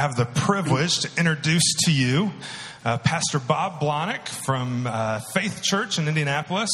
[0.00, 2.32] have the privilege to introduce to you
[2.86, 6.70] uh, Pastor Bob Blonick from uh, Faith Church in Indianapolis.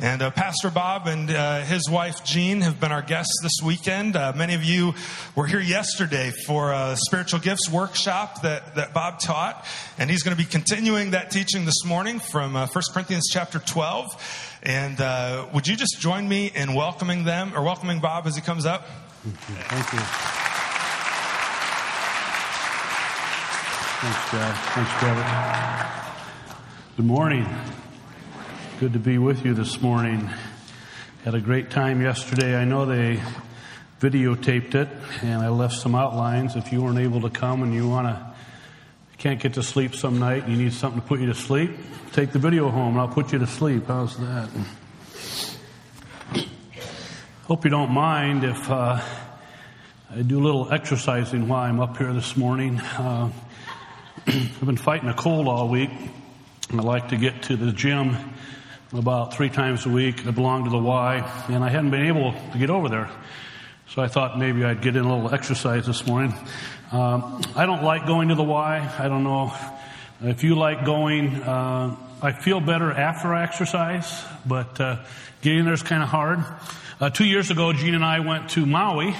[0.00, 4.16] And uh, Pastor Bob and uh, his wife Jean have been our guests this weekend.
[4.16, 4.92] Uh, many of you
[5.36, 9.64] were here yesterday for a spiritual gifts workshop that, that Bob taught.
[9.96, 13.60] And he's going to be continuing that teaching this morning from uh, 1 Corinthians chapter
[13.60, 14.58] 12.
[14.64, 18.66] And would you just join me in welcoming them or welcoming Bob as he comes
[18.66, 18.88] up?
[19.22, 20.53] Thank you.
[24.04, 24.54] Thanks, Dad.
[24.74, 25.24] Thanks, Trevor.
[26.98, 27.48] Good morning.
[28.78, 30.28] Good to be with you this morning.
[31.24, 32.54] Had a great time yesterday.
[32.54, 33.22] I know they
[34.00, 34.88] videotaped it,
[35.22, 36.54] and I left some outlines.
[36.54, 38.34] If you weren't able to come and you want to,
[39.16, 41.70] can't get to sleep some night, you need something to put you to sleep,
[42.12, 43.86] take the video home and I'll put you to sleep.
[43.86, 44.50] How's that?
[47.44, 49.00] Hope you don't mind if uh,
[50.14, 52.78] I do a little exercising while I'm up here this morning.
[52.80, 53.30] Uh,
[54.26, 55.90] I've been fighting a cold all week.
[56.70, 58.16] I like to get to the gym
[58.94, 60.26] about three times a week.
[60.26, 63.10] I belong to the Y, and I hadn't been able to get over there.
[63.90, 66.32] So I thought maybe I'd get in a little exercise this morning.
[66.90, 68.94] Um, I don't like going to the Y.
[68.98, 69.52] I don't know
[70.22, 71.42] if you like going.
[71.42, 75.04] Uh, I feel better after I exercise, but uh,
[75.42, 76.42] getting there is kind of hard.
[76.98, 79.14] Uh, two years ago, Gene and I went to Maui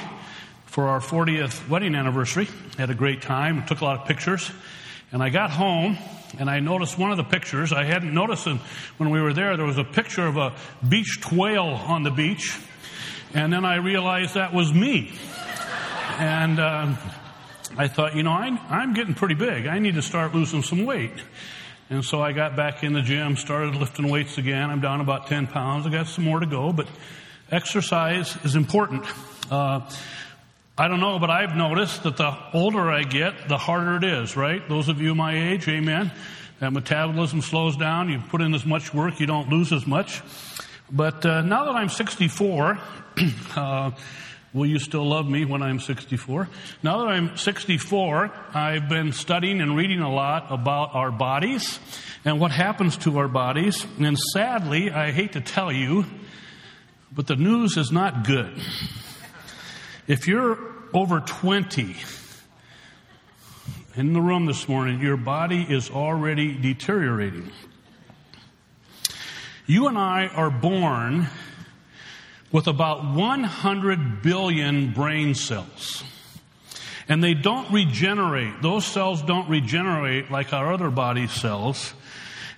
[0.65, 2.49] for our 40th wedding anniversary.
[2.79, 3.67] Had a great time.
[3.67, 4.51] Took a lot of pictures.
[5.15, 5.97] And I got home
[6.41, 7.73] and I noticed one of the pictures.
[7.73, 8.59] I hadn't noticed them
[8.97, 9.57] when we were there.
[9.57, 10.53] There was a picture of a
[10.89, 12.59] beached whale on the beach.
[13.33, 15.13] And then I realized that was me.
[16.19, 16.97] And uh,
[17.77, 19.69] I thought, you know, I, I'm getting pretty big.
[19.69, 21.13] I need to start losing some weight.
[21.91, 24.69] And so I got back in the gym, started lifting weights again.
[24.69, 25.87] I'm down about 10 pounds.
[25.87, 26.89] I got some more to go, but
[27.53, 29.07] exercise is important.
[29.49, 29.89] Uh,
[30.77, 34.37] I don't know, but I've noticed that the older I get, the harder it is,
[34.37, 34.69] right?
[34.69, 36.11] Those of you my age, amen.
[36.59, 38.09] That metabolism slows down.
[38.09, 40.21] You put in as much work, you don't lose as much.
[40.91, 42.81] But uh, now that I'm 64,
[43.57, 43.93] uh,
[44.53, 46.49] will you still love me when I'm 64?
[46.83, 51.79] Now that I'm 64, I've been studying and reading a lot about our bodies
[52.25, 53.87] and what happens to our bodies.
[54.01, 56.05] And sadly, I hate to tell you,
[57.13, 58.61] but the news is not good.
[60.07, 60.59] If you're
[60.93, 61.97] over 20
[63.97, 67.51] in the room this morning, your body is already deteriorating.
[69.65, 71.29] You and I are born
[72.53, 76.05] with about 100 billion brain cells.
[77.09, 78.61] And they don't regenerate.
[78.61, 81.95] Those cells don't regenerate like our other body cells.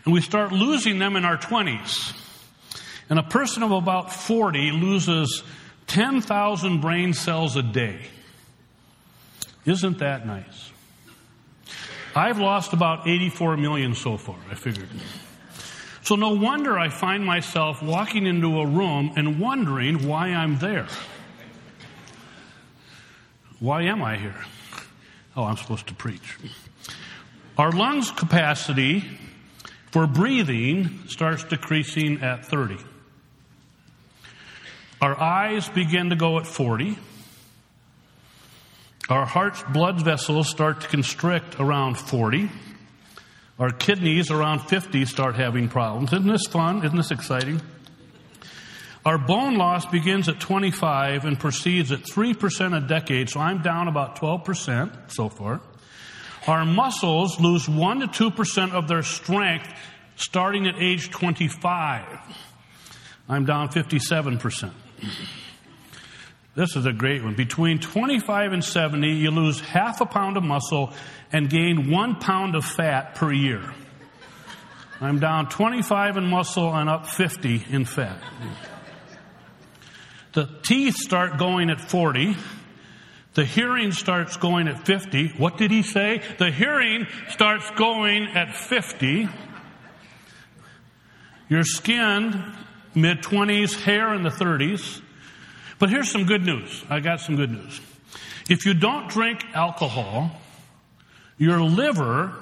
[0.05, 2.13] And we start losing them in our 20s.
[3.09, 5.45] And a person of about 40 loses
[5.87, 8.01] 10,000 brain cells a day.
[9.65, 10.71] Isn't that nice?
[12.15, 14.89] I've lost about 84 million so far, I figured.
[16.03, 20.87] So no wonder I find myself walking into a room and wondering why I'm there.
[23.59, 24.37] Why am I here?
[25.37, 26.39] Oh, I'm supposed to preach.
[27.59, 29.05] Our lungs capacity
[29.91, 32.77] for breathing starts decreasing at 30.
[35.01, 36.97] Our eyes begin to go at 40.
[39.11, 42.51] Our heart's blood vessels start to constrict around 40.
[43.59, 46.13] Our kidneys around 50 start having problems.
[46.13, 46.85] Isn't this fun?
[46.85, 47.61] Isn't this exciting?
[49.05, 53.89] Our bone loss begins at 25 and proceeds at 3% a decade, so I'm down
[53.89, 55.61] about 12% so far.
[56.47, 59.69] Our muscles lose 1 to 2% of their strength
[60.17, 62.19] starting at age 25.
[63.29, 64.73] I'm down 57%.
[66.55, 67.35] This is a great one.
[67.35, 70.93] Between 25 and 70, you lose half a pound of muscle
[71.31, 73.75] and gain one pound of fat per year.
[75.01, 78.19] I'm down 25 in muscle and up 50 in fat.
[80.33, 82.37] The teeth start going at 40.
[83.35, 85.35] The hearing starts going at 50.
[85.37, 86.23] What did he say?
[86.39, 89.29] The hearing starts going at 50.
[91.51, 92.55] Your skin
[92.97, 95.01] mid 20s, hair in the 30s.
[95.79, 96.85] But here's some good news.
[96.89, 97.81] I got some good news.
[98.49, 100.41] If you don't drink alcohol,
[101.37, 102.33] your liver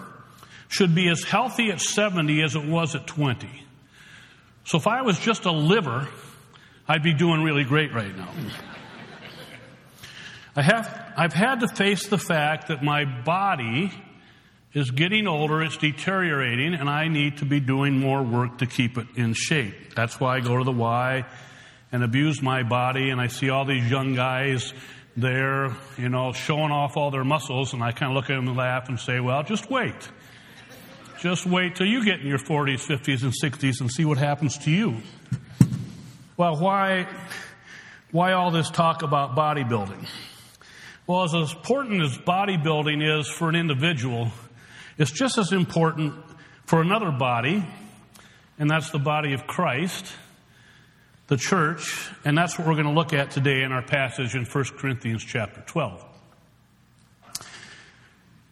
[0.69, 3.49] should be as healthy at 70 as it was at 20.
[4.65, 6.09] So if I was just a liver,
[6.89, 8.31] I'd be doing really great right now.
[10.57, 13.93] I have, I've had to face the fact that my body
[14.75, 18.99] is getting older, it's deteriorating, and I need to be doing more work to keep
[18.99, 19.95] it in shape.
[19.95, 21.25] That's why I go to the Y
[21.93, 24.75] and abuse my body, and I see all these young guys
[25.17, 28.49] They're, you know, showing off all their muscles, and I kind of look at them
[28.49, 29.95] and laugh and say, well, just wait.
[31.21, 34.59] Just wait till you get in your 40s, 50s, and 60s and see what happens
[34.59, 34.97] to you.
[36.37, 37.07] Well, why,
[38.11, 40.09] why all this talk about bodybuilding?
[41.07, 44.33] Well, as important as bodybuilding is for an individual,
[44.99, 46.15] it's just as important
[46.67, 47.65] for another body,
[48.59, 50.07] and that's the body of Christ
[51.27, 54.45] the church, and that's what we're going to look at today in our passage in
[54.45, 56.05] 1 Corinthians chapter 12.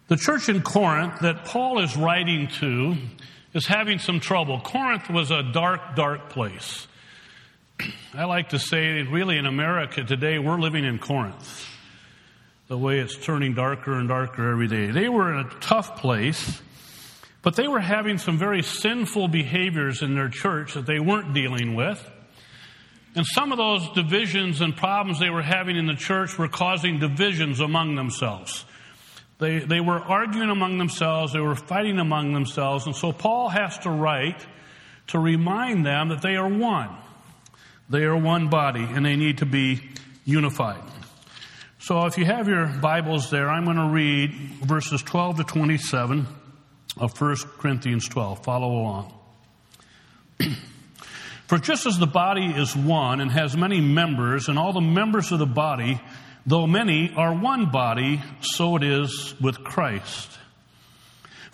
[0.08, 2.96] The church in Corinth that Paul is writing to
[3.52, 4.60] is having some trouble.
[4.60, 6.86] Corinth was a dark, dark place.
[8.14, 11.68] I like to say, really, in America today, we're living in Corinth.
[12.72, 14.86] The way it's turning darker and darker every day.
[14.86, 16.62] They were in a tough place,
[17.42, 21.74] but they were having some very sinful behaviors in their church that they weren't dealing
[21.74, 22.02] with.
[23.14, 26.98] And some of those divisions and problems they were having in the church were causing
[26.98, 28.64] divisions among themselves.
[29.38, 33.76] They, they were arguing among themselves, they were fighting among themselves, and so Paul has
[33.80, 34.46] to write
[35.08, 36.88] to remind them that they are one.
[37.90, 39.90] They are one body and they need to be
[40.24, 40.82] unified.
[41.82, 44.32] So if you have your Bibles there, I'm going to read
[44.62, 46.28] verses 12 to 27
[46.96, 48.44] of 1 Corinthians 12.
[48.44, 49.12] Follow along.
[51.48, 55.32] For just as the body is one and has many members, and all the members
[55.32, 56.00] of the body,
[56.46, 60.38] though many, are one body, so it is with Christ.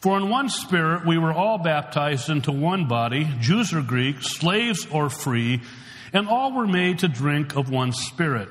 [0.02, 4.86] For in one spirit we were all baptized into one body, Jews or Greeks, slaves
[4.92, 5.62] or free,
[6.12, 8.50] and all were made to drink of one spirit.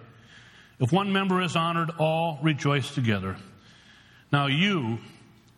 [0.81, 3.37] If one member is honored, all rejoice together.
[4.33, 4.97] Now you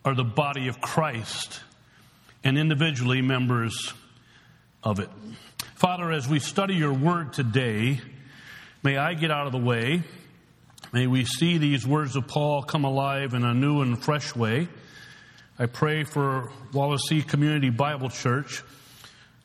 [0.03, 1.61] are the body of Christ
[2.43, 3.93] and individually members
[4.83, 5.09] of it.
[5.75, 8.01] Father, as we study your word today,
[8.83, 10.03] may I get out of the way.
[10.91, 14.67] May we see these words of Paul come alive in a new and fresh way.
[15.57, 18.61] I pray for Wawasee Community Bible Church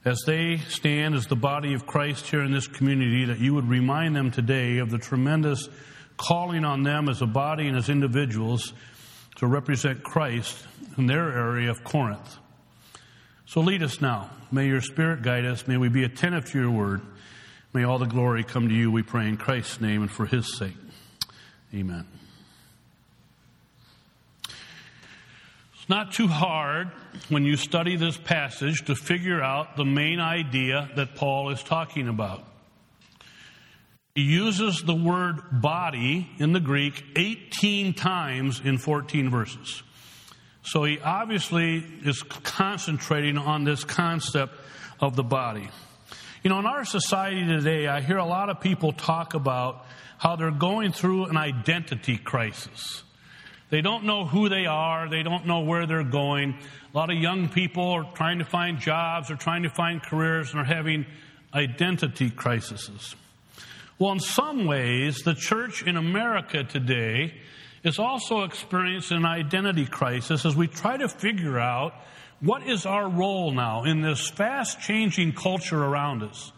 [0.08, 3.68] as they stand as the body of Christ here in this community, that you would
[3.68, 5.68] remind them today of the tremendous
[6.16, 8.72] calling on them as a body and as individuals
[9.36, 10.56] to represent Christ
[10.96, 12.38] in their area of Corinth.
[13.44, 14.30] So lead us now.
[14.50, 15.68] May your Spirit guide us.
[15.68, 17.02] May we be attentive to your word.
[17.74, 20.56] May all the glory come to you, we pray in Christ's name and for his
[20.56, 20.76] sake.
[21.74, 22.06] Amen.
[25.88, 26.88] It's not too hard
[27.30, 32.08] when you study this passage to figure out the main idea that Paul is talking
[32.08, 32.44] about.
[34.14, 39.82] He uses the word body in the Greek 18 times in 14 verses.
[40.60, 44.60] So he obviously is concentrating on this concept
[45.00, 45.70] of the body.
[46.44, 49.86] You know, in our society today, I hear a lot of people talk about
[50.18, 53.04] how they're going through an identity crisis.
[53.70, 56.56] They don't know who they are, they don't know where they're going.
[56.92, 60.50] A lot of young people are trying to find jobs or trying to find careers
[60.52, 61.06] and are having
[61.52, 63.14] identity crises.
[63.98, 67.34] Well, in some ways, the church in America today
[67.84, 71.94] is also experiencing an identity crisis as we try to figure out
[72.40, 76.52] what is our role now in this fast changing culture around us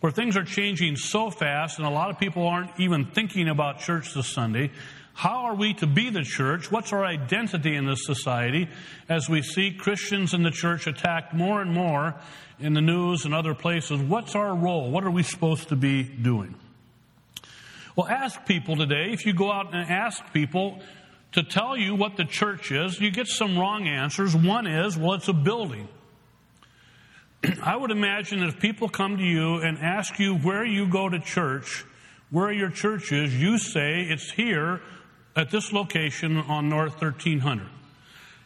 [0.00, 3.80] where things are changing so fast and a lot of people aren't even thinking about
[3.80, 4.70] church this Sunday.
[5.16, 6.70] How are we to be the church?
[6.70, 8.68] What's our identity in this society
[9.08, 12.14] as we see Christians in the church attacked more and more
[12.60, 13.98] in the news and other places?
[13.98, 14.90] What's our role?
[14.90, 16.54] What are we supposed to be doing?
[17.96, 19.10] Well, ask people today.
[19.10, 20.80] If you go out and ask people
[21.32, 24.36] to tell you what the church is, you get some wrong answers.
[24.36, 25.88] One is, well, it's a building.
[27.62, 31.08] I would imagine that if people come to you and ask you where you go
[31.08, 31.86] to church,
[32.30, 34.82] where your church is, you say it's here
[35.36, 37.68] at this location on North 1300.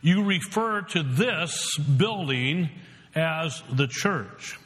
[0.03, 2.71] You refer to this building
[3.15, 4.59] as the church.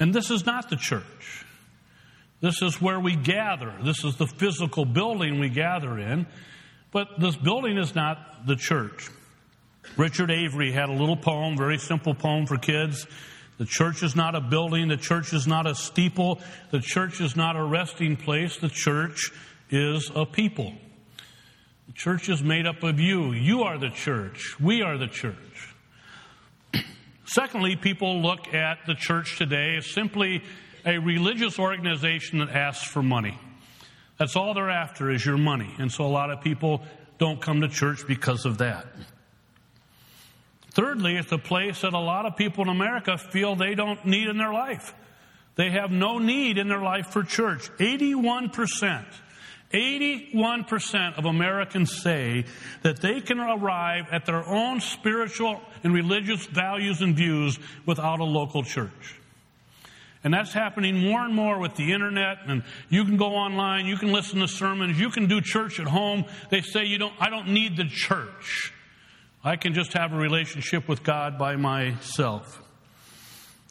[0.00, 1.44] And this is not the church.
[2.40, 3.72] This is where we gather.
[3.82, 6.26] This is the physical building we gather in.
[6.90, 9.08] But this building is not the church.
[9.96, 13.06] Richard Avery had a little poem, very simple poem for kids.
[13.58, 14.88] The church is not a building.
[14.88, 16.40] The church is not a steeple.
[16.70, 18.58] The church is not a resting place.
[18.58, 19.30] The church
[19.70, 20.74] is a people.
[21.86, 23.32] The church is made up of you.
[23.32, 24.58] You are the church.
[24.58, 25.74] We are the church.
[27.24, 30.42] Secondly, people look at the church today as simply
[30.84, 33.38] a religious organization that asks for money.
[34.18, 35.72] That's all they're after is your money.
[35.78, 36.82] And so a lot of people
[37.18, 38.86] don't come to church because of that.
[40.72, 44.28] Thirdly, it's a place that a lot of people in America feel they don't need
[44.28, 44.94] in their life.
[45.54, 47.70] They have no need in their life for church.
[47.78, 49.04] 81%.
[49.72, 52.44] 81% of Americans say
[52.82, 58.24] that they can arrive at their own spiritual and religious values and views without a
[58.24, 59.20] local church.
[60.22, 63.96] And that's happening more and more with the internet and you can go online, you
[63.96, 66.24] can listen to sermons, you can do church at home.
[66.50, 68.72] They say you don't, I don't need the church.
[69.44, 72.60] I can just have a relationship with God by myself.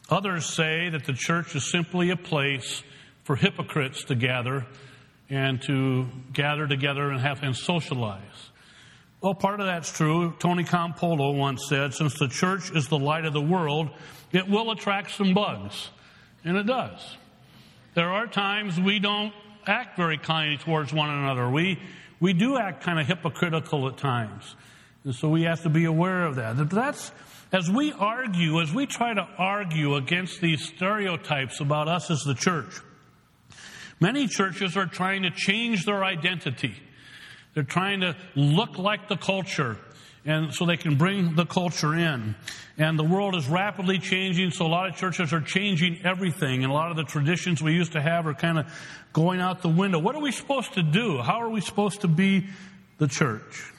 [0.08, 2.82] Others say that the church is simply a place
[3.24, 4.66] for hypocrites to gather
[5.28, 8.50] and to gather together and have and socialize.
[9.20, 10.34] Well, part of that's true.
[10.38, 13.90] Tony Campolo once said, since the church is the light of the world,
[14.32, 15.90] it will attract some bugs.
[16.44, 17.16] And it does.
[17.94, 19.32] There are times we don't
[19.66, 21.50] act very kindly towards one another.
[21.50, 21.80] We,
[22.20, 24.54] we do act kind of hypocritical at times.
[25.04, 26.68] And so we have to be aware of that.
[26.70, 27.10] That's,
[27.52, 32.34] as we argue, as we try to argue against these stereotypes about us as the
[32.34, 32.74] church,
[34.00, 36.74] many churches are trying to change their identity.
[37.54, 39.78] They're trying to look like the culture
[40.26, 42.34] and so they can bring the culture in.
[42.76, 46.70] And the world is rapidly changing, so a lot of churches are changing everything, and
[46.70, 48.66] a lot of the traditions we used to have are kind of
[49.12, 49.98] going out the window.
[50.00, 51.18] What are we supposed to do?
[51.18, 52.48] How are we supposed to be
[52.98, 53.72] the church?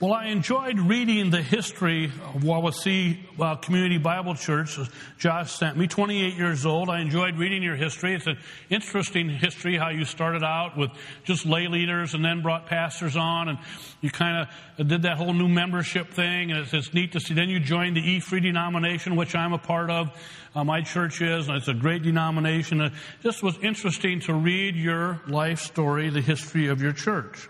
[0.00, 4.78] Well, I enjoyed reading the history of Wawasee uh, Community Bible Church.
[5.18, 6.88] Josh sent me, 28 years old.
[6.88, 8.14] I enjoyed reading your history.
[8.14, 8.38] It's an
[8.70, 10.92] interesting history how you started out with
[11.24, 13.58] just lay leaders and then brought pastors on and
[14.00, 14.46] you kind
[14.78, 16.52] of did that whole new membership thing.
[16.52, 17.34] And it's, it's, neat to see.
[17.34, 20.10] Then you joined the E Free denomination, which I'm a part of.
[20.54, 22.92] Uh, my church is, and it's a great denomination.
[23.24, 27.48] Just was interesting to read your life story, the history of your church.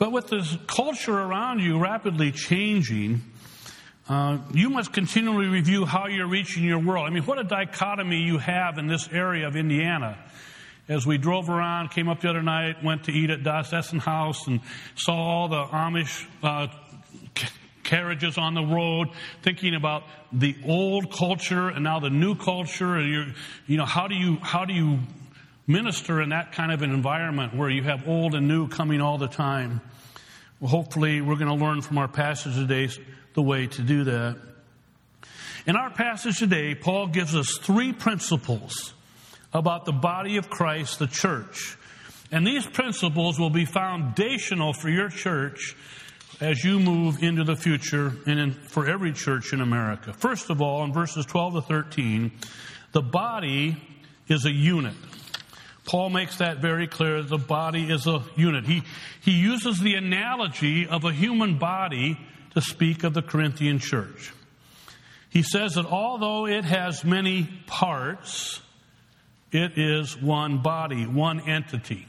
[0.00, 3.20] But with this culture around you rapidly changing,
[4.08, 7.06] uh, you must continually review how you're reaching your world.
[7.06, 10.16] I mean, what a dichotomy you have in this area of Indiana.
[10.88, 14.46] As we drove around, came up the other night, went to eat at Das Essenhaus,
[14.46, 14.62] and
[14.94, 16.68] saw all the Amish uh,
[17.84, 19.08] carriages on the road,
[19.42, 22.94] thinking about the old culture and now the new culture.
[22.96, 23.26] And you're
[23.66, 25.00] you know, how do you how do you
[25.66, 29.18] minister in that kind of an environment where you have old and new coming all
[29.18, 29.80] the time?
[30.60, 32.88] Well, hopefully, we're going to learn from our passage today
[33.34, 34.36] the way to do that.
[35.66, 38.94] In our passage today, Paul gives us three principles
[39.52, 41.76] about the body of Christ, the church.
[42.32, 45.76] And these principles will be foundational for your church
[46.40, 50.12] as you move into the future and in, for every church in America.
[50.12, 52.32] First of all, in verses 12 to 13,
[52.92, 53.76] the body
[54.28, 54.94] is a unit.
[55.90, 57.20] Paul makes that very clear.
[57.20, 58.64] The body is a unit.
[58.64, 58.84] He,
[59.22, 62.16] he uses the analogy of a human body
[62.54, 64.32] to speak of the Corinthian church.
[65.30, 68.60] He says that although it has many parts,
[69.50, 72.06] it is one body, one entity.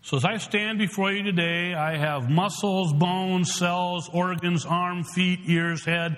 [0.00, 5.40] So as I stand before you today, I have muscles, bones, cells, organs, arm, feet,
[5.44, 6.16] ears, head,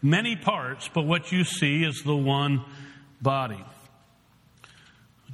[0.00, 2.64] many parts, but what you see is the one
[3.20, 3.64] body.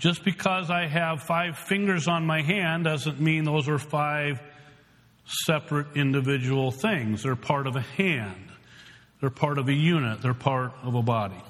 [0.00, 4.40] Just because I have five fingers on my hand doesn't mean those are five
[5.26, 7.22] separate individual things.
[7.22, 8.48] They're part of a hand.
[9.20, 10.22] They're part of a unit.
[10.22, 11.42] They're part of a body.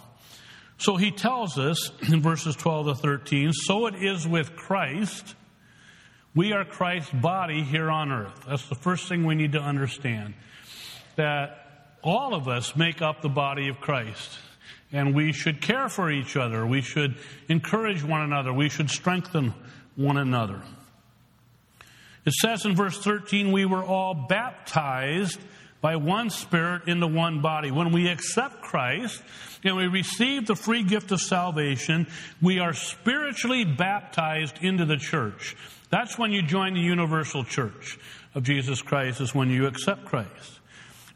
[0.78, 5.36] So he tells us in verses 12 to 13, so it is with Christ.
[6.34, 8.46] We are Christ's body here on earth.
[8.48, 10.34] That's the first thing we need to understand.
[11.14, 14.38] That all of us make up the body of Christ.
[14.92, 16.66] And we should care for each other.
[16.66, 17.16] We should
[17.48, 18.52] encourage one another.
[18.52, 19.54] We should strengthen
[19.96, 20.62] one another.
[22.24, 25.40] It says in verse 13, we were all baptized
[25.80, 27.70] by one Spirit into one body.
[27.70, 29.22] When we accept Christ
[29.64, 32.06] and we receive the free gift of salvation,
[32.42, 35.56] we are spiritually baptized into the church.
[35.88, 37.98] That's when you join the universal church
[38.34, 40.59] of Jesus Christ, is when you accept Christ.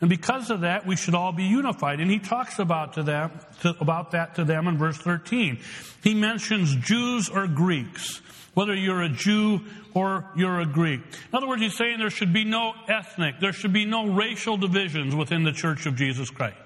[0.01, 2.01] And because of that, we should all be unified.
[2.01, 3.31] And he talks about, to them,
[3.63, 5.61] to, about that to them in verse 13.
[6.03, 8.21] He mentions Jews or Greeks
[8.55, 9.61] whether you're a Jew
[9.93, 11.01] or you're a Greek.
[11.01, 14.57] In other words, he's saying there should be no ethnic, there should be no racial
[14.57, 16.57] divisions within the church of Jesus Christ.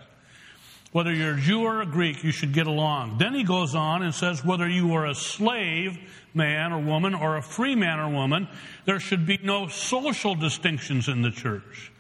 [0.93, 3.19] Whether you're a Jew or a Greek, you should get along.
[3.19, 5.99] Then he goes on and says, whether you are a slave
[6.33, 8.49] man or woman or a free man or woman,
[8.87, 11.93] there should be no social distinctions in the church.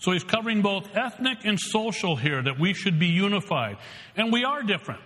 [0.00, 3.76] So he's covering both ethnic and social here, that we should be unified.
[4.16, 5.00] And we are different.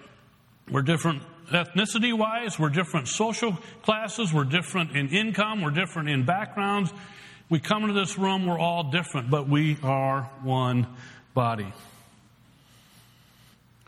[0.70, 6.24] We're different ethnicity wise, we're different social classes, we're different in income, we're different in
[6.24, 6.92] backgrounds.
[7.50, 10.86] We come into this room, we're all different, but we are one
[11.34, 11.70] body.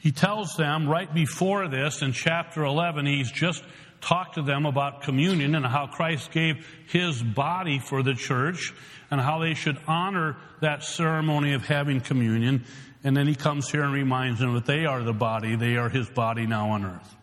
[0.00, 3.64] He tells them right before this in chapter 11, he's just
[4.00, 8.72] talked to them about communion and how Christ gave his body for the church
[9.10, 12.64] and how they should honor that ceremony of having communion.
[13.04, 15.88] And then he comes here and reminds them that they are the body, they are
[15.88, 17.16] his body now on earth.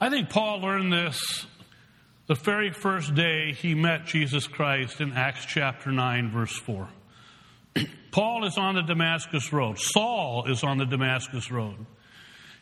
[0.00, 1.46] I think Paul learned this
[2.26, 6.88] the very first day he met Jesus Christ in Acts chapter 9, verse 4.
[8.10, 9.78] Paul is on the Damascus Road.
[9.78, 11.84] Saul is on the Damascus Road.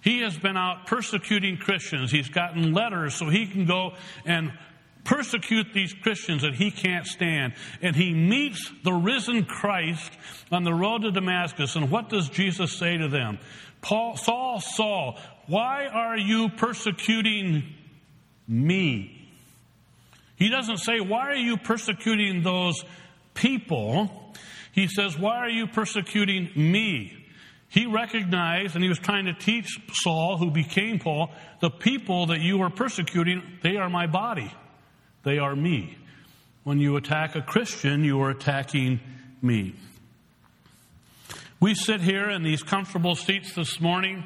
[0.02, 2.10] He has been out persecuting Christians.
[2.10, 3.94] He's gotten letters so he can go
[4.26, 4.52] and
[5.04, 7.54] persecute these Christians that he can't stand.
[7.80, 10.12] And he meets the risen Christ
[10.50, 11.76] on the road to Damascus.
[11.76, 13.38] And what does Jesus say to them?
[13.80, 17.64] Paul, Saul, Saul, why are you persecuting
[18.46, 19.18] me?
[20.36, 22.82] He doesn't say, Why are you persecuting those
[23.34, 24.34] people?
[24.72, 27.21] He says, Why are you persecuting me?
[27.72, 31.30] He recognized, and he was trying to teach Saul, who became Paul,
[31.60, 34.52] the people that you are persecuting, they are my body.
[35.22, 35.96] They are me.
[36.64, 39.00] When you attack a Christian, you are attacking
[39.40, 39.74] me.
[41.60, 44.22] We sit here in these comfortable seats this morning.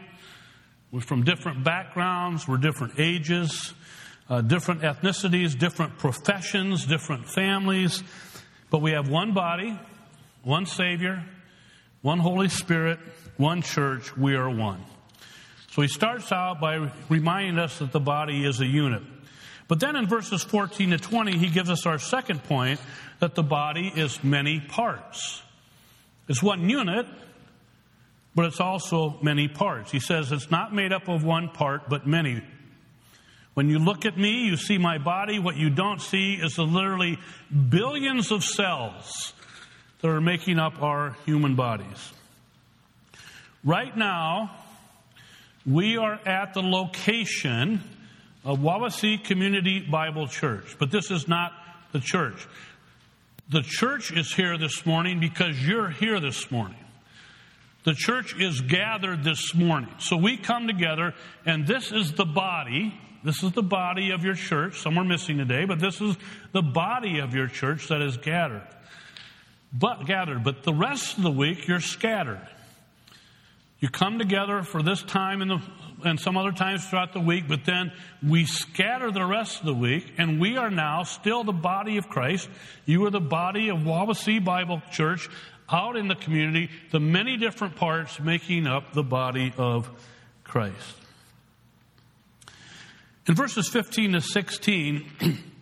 [0.90, 3.74] We're from different backgrounds, we're different ages,
[4.28, 8.02] uh, different ethnicities, different professions, different families,
[8.70, 9.78] but we have one body,
[10.42, 11.24] one Savior,
[12.02, 12.98] one Holy Spirit,
[13.36, 14.16] one church.
[14.16, 14.82] We are one.
[15.72, 19.02] So he starts out by reminding us that the body is a unit.
[19.68, 22.80] But then in verses 14 to 20, he gives us our second point
[23.18, 25.42] that the body is many parts.
[26.28, 27.06] It's one unit,
[28.34, 29.90] but it's also many parts.
[29.90, 32.42] He says it's not made up of one part, but many.
[33.54, 35.38] When you look at me, you see my body.
[35.38, 37.18] What you don't see is the literally
[37.68, 39.32] billions of cells
[40.00, 42.12] that are making up our human bodies.
[43.64, 44.50] Right now,
[45.64, 47.82] we are at the location
[48.44, 51.52] of Wawasee Community Bible Church, but this is not
[51.92, 52.46] the church.
[53.48, 56.78] The church is here this morning because you're here this morning.
[57.84, 59.94] The church is gathered this morning.
[59.98, 62.92] So we come together, and this is the body.
[63.24, 64.80] This is the body of your church.
[64.80, 66.16] Some are missing today, but this is
[66.52, 68.66] the body of your church that is gathered.
[69.72, 72.46] But gathered, but the rest of the week you're scattered.
[73.78, 75.60] You come together for this time in the,
[76.02, 77.92] and some other times throughout the week, but then
[78.26, 82.08] we scatter the rest of the week, and we are now still the body of
[82.08, 82.48] Christ.
[82.86, 85.28] You are the body of Wawasee Bible Church
[85.68, 89.90] out in the community, the many different parts making up the body of
[90.42, 90.96] Christ.
[93.26, 95.10] In verses 15 to 16,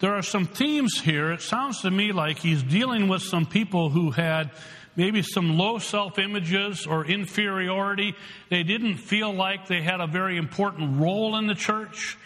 [0.00, 1.32] there are some themes here.
[1.32, 4.50] It sounds to me like he's dealing with some people who had
[4.96, 8.14] maybe some low self images or inferiority.
[8.50, 12.18] They didn't feel like they had a very important role in the church.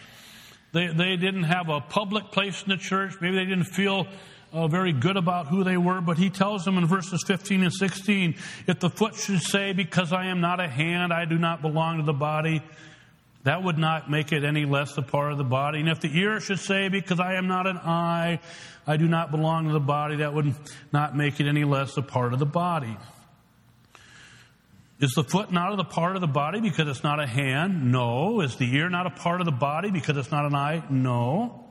[0.71, 3.15] They, they didn't have a public place in the church.
[3.21, 4.07] Maybe they didn't feel
[4.51, 7.73] uh, very good about who they were, but he tells them in verses 15 and
[7.73, 8.35] 16
[8.67, 11.97] if the foot should say, Because I am not a hand, I do not belong
[11.97, 12.61] to the body,
[13.43, 15.79] that would not make it any less a part of the body.
[15.79, 18.39] And if the ear should say, Because I am not an eye,
[18.85, 20.53] I do not belong to the body, that would
[20.91, 22.97] not make it any less a part of the body.
[24.99, 27.89] Is the foot not a part of the body because it's not a hand?
[27.89, 28.41] No.
[28.41, 30.83] Is the ear not a part of the body because it's not an eye?
[30.89, 31.67] No.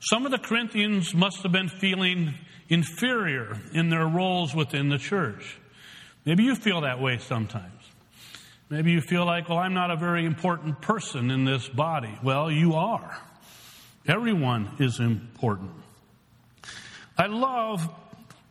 [0.00, 2.34] Some of the Corinthians must have been feeling
[2.68, 5.58] inferior in their roles within the church.
[6.26, 7.75] Maybe you feel that way sometimes.
[8.68, 12.18] Maybe you feel like, well, I'm not a very important person in this body.
[12.22, 13.16] Well, you are.
[14.08, 15.70] Everyone is important.
[17.16, 17.88] I love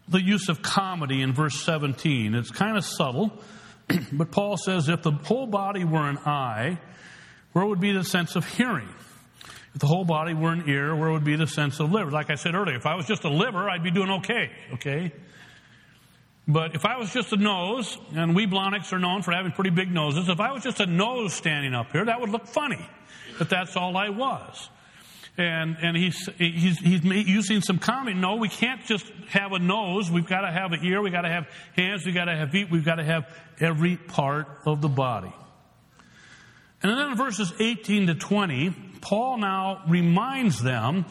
[0.08, 2.34] the use of comedy in verse 17.
[2.34, 3.32] It's kind of subtle,
[4.14, 6.80] but Paul says if the whole body were an eye,
[7.52, 8.90] where would be the sense of hearing?
[9.74, 12.10] If the whole body were an ear, where would be the sense of liver?
[12.10, 15.12] Like I said earlier, if I was just a liver, I'd be doing okay, okay?
[16.48, 19.72] But if I was just a nose, and we Blahniks are known for having pretty
[19.72, 22.86] big noses, if I was just a nose standing up here, that would look funny.
[23.40, 24.70] But that's all I was.
[25.38, 28.18] And, and he's, he's, he's using some comment.
[28.18, 30.10] No, we can't just have a nose.
[30.10, 31.02] We've got to have an ear.
[31.02, 32.06] We've got to have hands.
[32.06, 32.70] We've got to have feet.
[32.72, 33.26] We've got to have
[33.60, 35.34] every part of the body.
[36.82, 38.70] And then in verses 18 to 20,
[39.02, 41.06] Paul now reminds them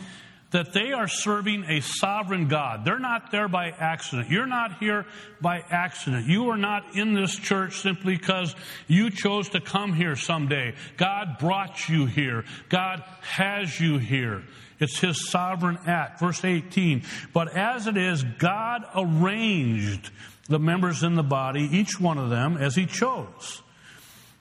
[0.55, 2.85] that they are serving a sovereign God.
[2.85, 4.31] They're not there by accident.
[4.31, 5.05] You're not here
[5.41, 6.29] by accident.
[6.29, 8.55] You are not in this church simply because
[8.87, 10.77] you chose to come here someday.
[10.97, 12.45] God brought you here.
[12.69, 14.45] God has you here.
[14.79, 16.21] It's His sovereign act.
[16.21, 17.03] Verse 18.
[17.33, 20.13] But as it is, God arranged
[20.49, 23.61] the members in the body, each one of them, as He chose.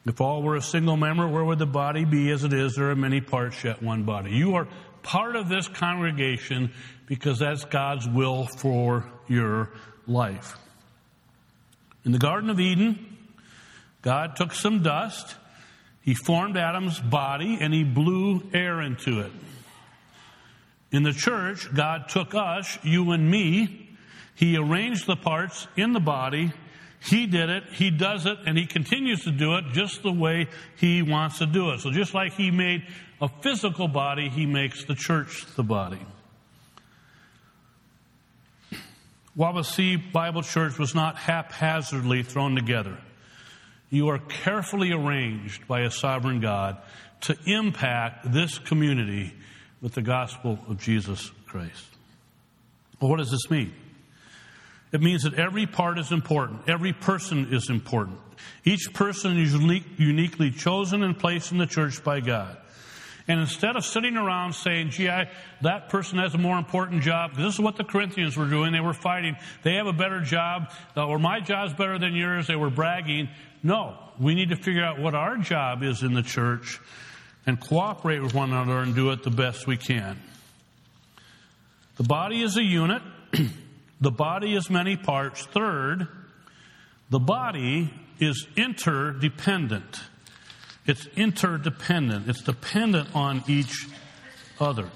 [0.06, 2.76] If all were a single member, where would the body be as it is?
[2.76, 4.30] There are many parts, yet one body.
[4.30, 4.67] You are
[5.04, 6.72] part of this congregation
[7.06, 9.72] because that's God's will for your
[10.08, 10.58] life.
[12.06, 13.18] In the Garden of Eden,
[14.02, 15.36] God took some dust,
[16.02, 19.32] He formed Adam's body, and He blew air into it.
[20.92, 23.89] In the church, God took us, you and me,
[24.36, 26.52] He arranged the parts in the body,
[27.06, 30.48] he did it, He does it, and He continues to do it just the way
[30.78, 31.82] He wants to do it.
[31.82, 32.88] So just like He made
[33.24, 36.02] a physical body, He makes the church the body.
[39.38, 42.98] Wawasee Bible Church was not haphazardly thrown together.
[43.90, 46.78] You are carefully arranged by a sovereign God
[47.22, 49.34] to impact this community
[49.82, 51.86] with the gospel of Jesus Christ.
[53.00, 53.74] Well, what does this mean?
[54.92, 56.68] It means that every part is important.
[56.68, 58.20] Every person is important.
[58.66, 62.58] Each person is unique, uniquely chosen and placed in the church by God.
[63.28, 65.30] And instead of sitting around saying, gee, I,
[65.62, 68.74] that person has a more important job, because this is what the Corinthians were doing.
[68.74, 69.38] They were fighting.
[69.64, 72.48] They have a better job, uh, or my job's better than yours.
[72.48, 73.30] They were bragging.
[73.64, 76.82] No, we need to figure out what our job is in the church
[77.46, 80.20] and cooperate with one another and do it the best we can.
[81.96, 83.02] The body is a unit.
[84.04, 85.46] The body is many parts.
[85.46, 86.10] Third,
[87.10, 90.02] the body is interdependent.
[90.86, 92.28] It's interdependent.
[92.30, 93.88] It's dependent on each
[94.60, 94.89] other.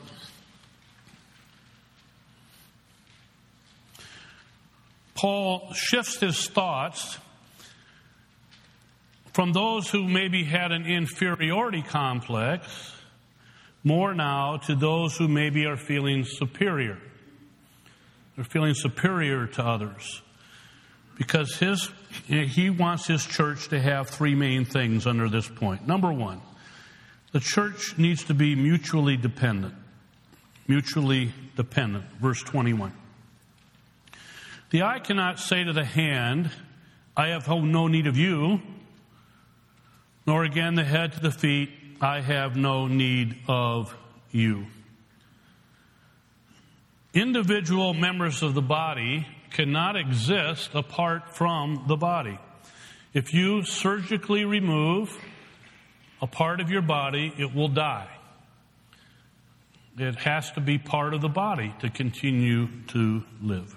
[5.15, 7.17] Paul shifts his thoughts
[9.33, 12.93] from those who maybe had an inferiority complex
[13.83, 16.97] more now to those who maybe are feeling superior.
[18.35, 20.21] They're feeling superior to others.
[21.17, 21.89] Because his,
[22.27, 25.87] he wants his church to have three main things under this point.
[25.87, 26.41] Number one,
[27.31, 29.73] the church needs to be mutually dependent.
[30.67, 32.05] Mutually dependent.
[32.21, 32.93] Verse 21.
[34.69, 36.51] The eye cannot say to the hand,
[37.15, 38.61] I have no need of you,
[40.27, 43.95] nor again the head to the feet, I have no need of
[44.31, 44.67] you.
[47.13, 52.37] Individual members of the body cannot exist apart from the body.
[53.13, 55.17] If you surgically remove
[56.21, 58.09] a part of your body, it will die.
[59.97, 63.75] It has to be part of the body to continue to live.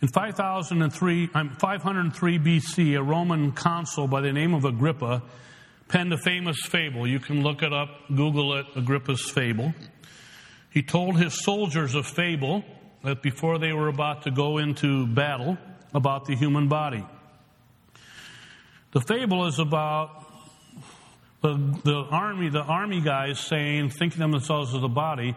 [0.00, 5.22] In 5003, 503 BC, a Roman consul by the name of Agrippa
[5.88, 7.06] penned a famous fable.
[7.06, 9.74] You can look it up, Google it, Agrippa's fable.
[10.70, 12.64] He told his soldiers a fable
[13.04, 15.56] that before they were about to go into battle
[15.94, 17.04] about the human body.
[18.92, 20.24] The fable is about
[21.42, 25.36] the, the army, the army guys saying, thinking of themselves as a body,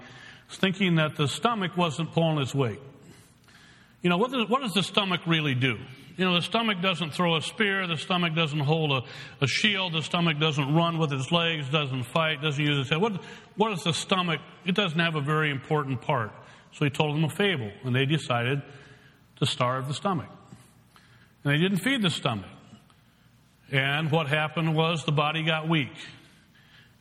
[0.49, 2.79] thinking that the stomach wasn't pulling its weight.
[4.01, 5.77] You know, what does, what does the stomach really do?
[6.17, 9.93] You know, the stomach doesn't throw a spear, the stomach doesn't hold a, a shield,
[9.93, 12.99] the stomach doesn't run with its legs, doesn't fight, doesn't use its head.
[12.99, 13.21] What,
[13.55, 14.41] what is the stomach?
[14.65, 16.31] It doesn't have a very important part.
[16.73, 18.61] So he told them a fable, and they decided
[19.37, 20.29] to starve the stomach.
[21.43, 22.49] And they didn't feed the stomach.
[23.71, 25.93] And what happened was the body got weak,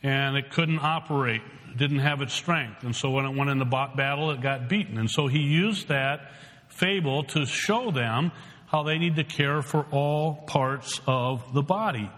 [0.03, 1.43] and it couldn't operate
[1.77, 2.85] didn't have its strength.
[2.85, 4.99] And so when it went into battle, it got beaten.
[4.99, 6.33] And so he used that
[6.69, 8.33] fable to show them
[8.67, 12.11] how they need to care for all parts of the body.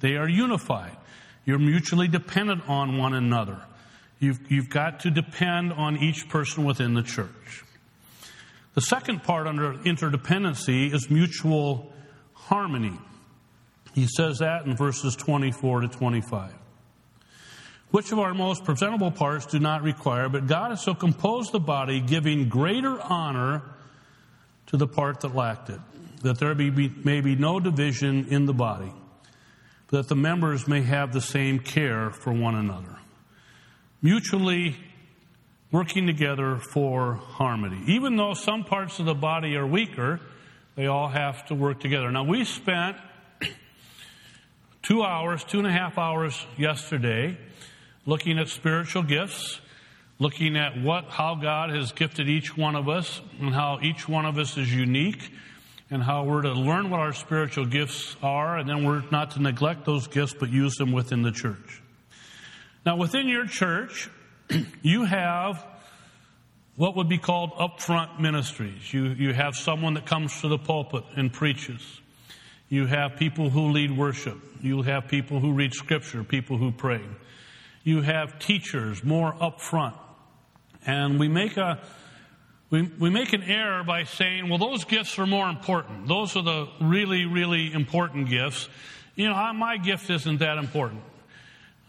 [0.00, 0.96] They are unified.
[1.44, 3.62] You're mutually dependent on one another.
[4.18, 7.64] You've, you've got to depend on each person within the church.
[8.74, 11.92] The second part under interdependency is mutual
[12.34, 12.98] harmony.
[13.94, 16.52] He says that in verses 24 to 25.
[17.90, 21.60] Which of our most presentable parts do not require, but God has so composed the
[21.60, 23.62] body, giving greater honor
[24.66, 25.80] to the part that lacked it,
[26.22, 28.92] that there be, may be no division in the body,
[29.88, 32.98] that the members may have the same care for one another.
[34.02, 34.76] Mutually
[35.72, 37.82] working together for harmony.
[37.86, 40.20] Even though some parts of the body are weaker,
[40.76, 42.10] they all have to work together.
[42.10, 42.96] Now, we spent
[44.82, 47.36] two hours, two and a half hours yesterday
[48.04, 49.60] looking at spiritual gifts,
[50.18, 54.24] looking at what, how God has gifted each one of us and how each one
[54.24, 55.30] of us is unique
[55.90, 59.42] and how we're to learn what our spiritual gifts are and then we're not to
[59.42, 61.82] neglect those gifts but use them within the church.
[62.86, 64.08] Now within your church,
[64.82, 65.66] you have
[66.76, 68.94] what would be called upfront ministries.
[68.94, 71.82] You, you have someone that comes to the pulpit and preaches.
[72.68, 74.38] You have people who lead worship.
[74.62, 77.02] You have people who read scripture, people who pray.
[77.82, 79.94] You have teachers more upfront.
[80.86, 81.80] And we make a,
[82.70, 86.06] we, we make an error by saying, well, those gifts are more important.
[86.06, 88.68] Those are the really, really important gifts.
[89.16, 91.02] You know, my gift isn't that important.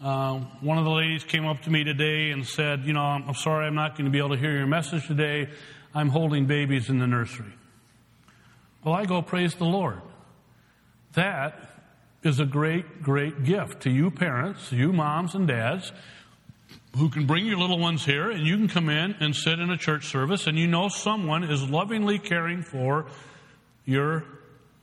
[0.00, 3.24] Uh, one of the ladies came up to me today and said, You know, I'm,
[3.28, 5.48] I'm sorry I'm not going to be able to hear your message today.
[5.92, 7.52] I'm holding babies in the nursery.
[8.84, 10.00] Well, I go, Praise the Lord.
[11.14, 11.58] That
[12.22, 15.90] is a great, great gift to you parents, you moms and dads,
[16.96, 19.68] who can bring your little ones here and you can come in and sit in
[19.68, 23.06] a church service and you know someone is lovingly caring for
[23.84, 24.24] your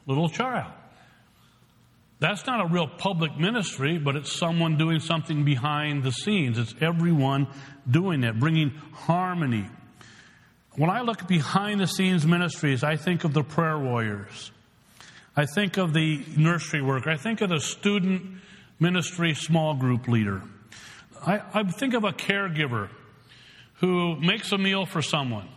[0.08, 0.74] little child.
[2.20, 6.58] That's not a real public ministry, but it's someone doing something behind the scenes.
[6.58, 7.48] It's everyone
[7.90, 9.68] doing it, bringing harmony.
[10.76, 14.52] When I look behind the scenes ministries, I think of the prayer warriors.
[15.36, 17.10] I think of the nursery worker.
[17.10, 18.40] I think of the student
[18.80, 20.42] ministry small group leader.
[21.26, 22.90] I, I think of a caregiver
[23.76, 25.50] who makes a meal for someone.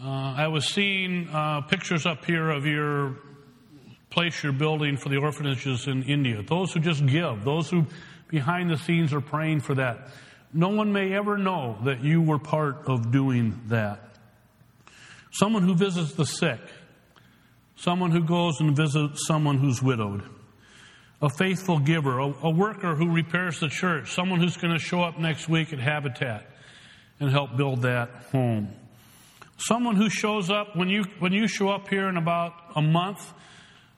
[0.00, 3.16] Uh, I was seeing uh, pictures up here of your
[4.12, 6.42] place you're building for the orphanages in India.
[6.42, 7.86] Those who just give, those who
[8.28, 10.08] behind the scenes are praying for that.
[10.52, 14.00] No one may ever know that you were part of doing that.
[15.30, 16.60] Someone who visits the sick,
[17.76, 20.22] someone who goes and visits someone who's widowed,
[21.22, 25.02] a faithful giver, a, a worker who repairs the church, someone who's going to show
[25.02, 26.44] up next week at Habitat
[27.18, 28.68] and help build that home.
[29.56, 33.32] Someone who shows up when you, when you show up here in about a month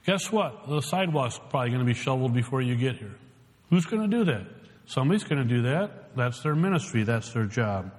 [0.07, 0.69] Guess what?
[0.69, 3.15] The sidewalk's probably going to be shoveled before you get here.
[3.71, 4.47] Who's going to do that?
[4.87, 6.15] Somebody's going to do that.
[6.15, 7.05] That's their ministry.
[7.05, 7.91] That's their job.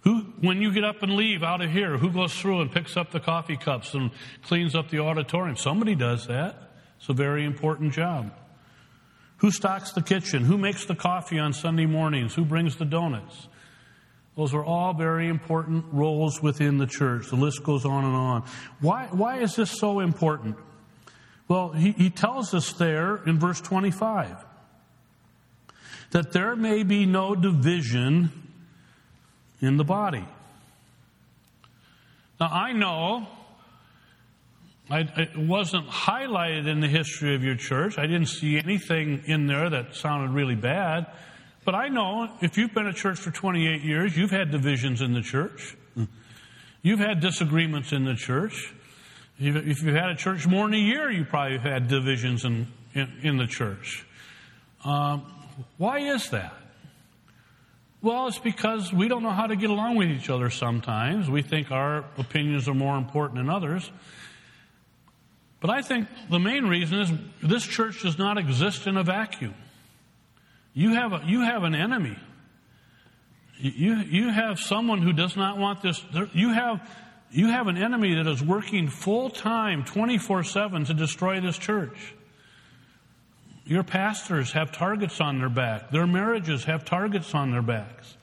[0.00, 2.96] Who, when you get up and leave out of here, who goes through and picks
[2.96, 4.10] up the coffee cups and
[4.42, 5.56] cleans up the auditorium?
[5.56, 6.72] Somebody does that.
[6.98, 8.32] It's a very important job.
[9.38, 10.44] Who stocks the kitchen?
[10.44, 12.34] Who makes the coffee on Sunday mornings?
[12.34, 13.48] Who brings the donuts?
[14.36, 17.28] Those are all very important roles within the church.
[17.28, 18.44] The list goes on and on.
[18.80, 20.56] Why, why is this so important?
[21.48, 24.44] Well, he, he tells us there in verse 25
[26.10, 28.30] that there may be no division
[29.60, 30.24] in the body.
[32.40, 33.26] Now, I know
[34.90, 37.98] I, it wasn't highlighted in the history of your church.
[37.98, 41.06] I didn't see anything in there that sounded really bad.
[41.64, 45.14] But I know if you've been a church for 28 years, you've had divisions in
[45.14, 45.76] the church.
[46.82, 48.74] You've had disagreements in the church.
[49.38, 52.68] If you've had a church more than a year, you probably have had divisions in,
[52.94, 54.06] in, in the church.
[54.84, 55.26] Um,
[55.76, 56.54] why is that?
[58.00, 61.28] Well, it's because we don't know how to get along with each other sometimes.
[61.28, 63.90] We think our opinions are more important than others.
[65.60, 67.10] But I think the main reason is
[67.42, 69.54] this church does not exist in a vacuum.
[70.74, 72.18] You have, a, you have an enemy.
[73.58, 76.04] You, you have someone who does not want this.
[76.34, 76.86] You have
[77.34, 82.14] you have an enemy that is working full time, 24 7 to destroy this church.
[83.66, 85.90] Your pastors have targets on their back.
[85.90, 88.16] Their marriages have targets on their backs.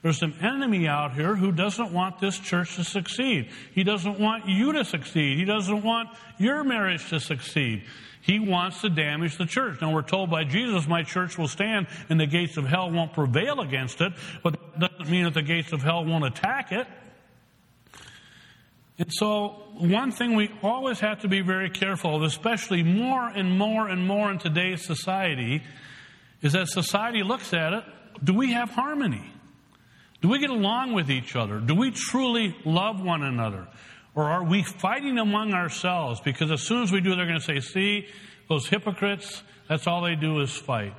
[0.00, 3.50] There's an enemy out here who doesn't want this church to succeed.
[3.74, 5.36] He doesn't want you to succeed.
[5.36, 7.84] He doesn't want your marriage to succeed.
[8.22, 9.82] He wants to damage the church.
[9.82, 13.12] Now we're told by Jesus, my church will stand and the gates of hell won't
[13.12, 16.86] prevail against it, but that doesn't mean that the gates of hell won't attack it.
[18.98, 23.58] And so, one thing we always have to be very careful of, especially more and
[23.58, 25.62] more and more in today's society,
[26.42, 27.84] is that society looks at it
[28.22, 29.24] do we have harmony?
[30.22, 31.58] Do we get along with each other?
[31.58, 33.66] Do we truly love one another?
[34.14, 36.20] Or are we fighting among ourselves?
[36.20, 38.06] Because as soon as we do, they're going to say, see,
[38.48, 40.94] those hypocrites, that's all they do is fight.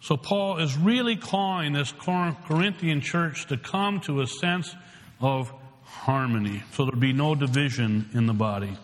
[0.00, 4.76] So Paul is really calling this Corinthian church to come to a sense
[5.20, 5.52] of
[5.98, 8.76] harmony, so there'll be no division in the body.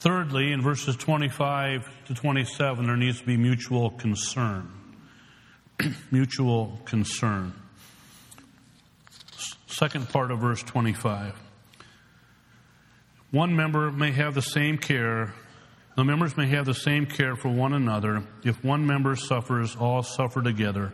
[0.00, 4.68] Thirdly, in verses 25 to 27, there needs to be mutual concern.
[6.10, 7.54] mutual concern.
[9.66, 11.34] Second part of verse 25.
[13.30, 15.32] One member may have the same care,
[15.96, 18.24] the members may have the same care for one another.
[18.44, 20.92] If one member suffers, all suffer together.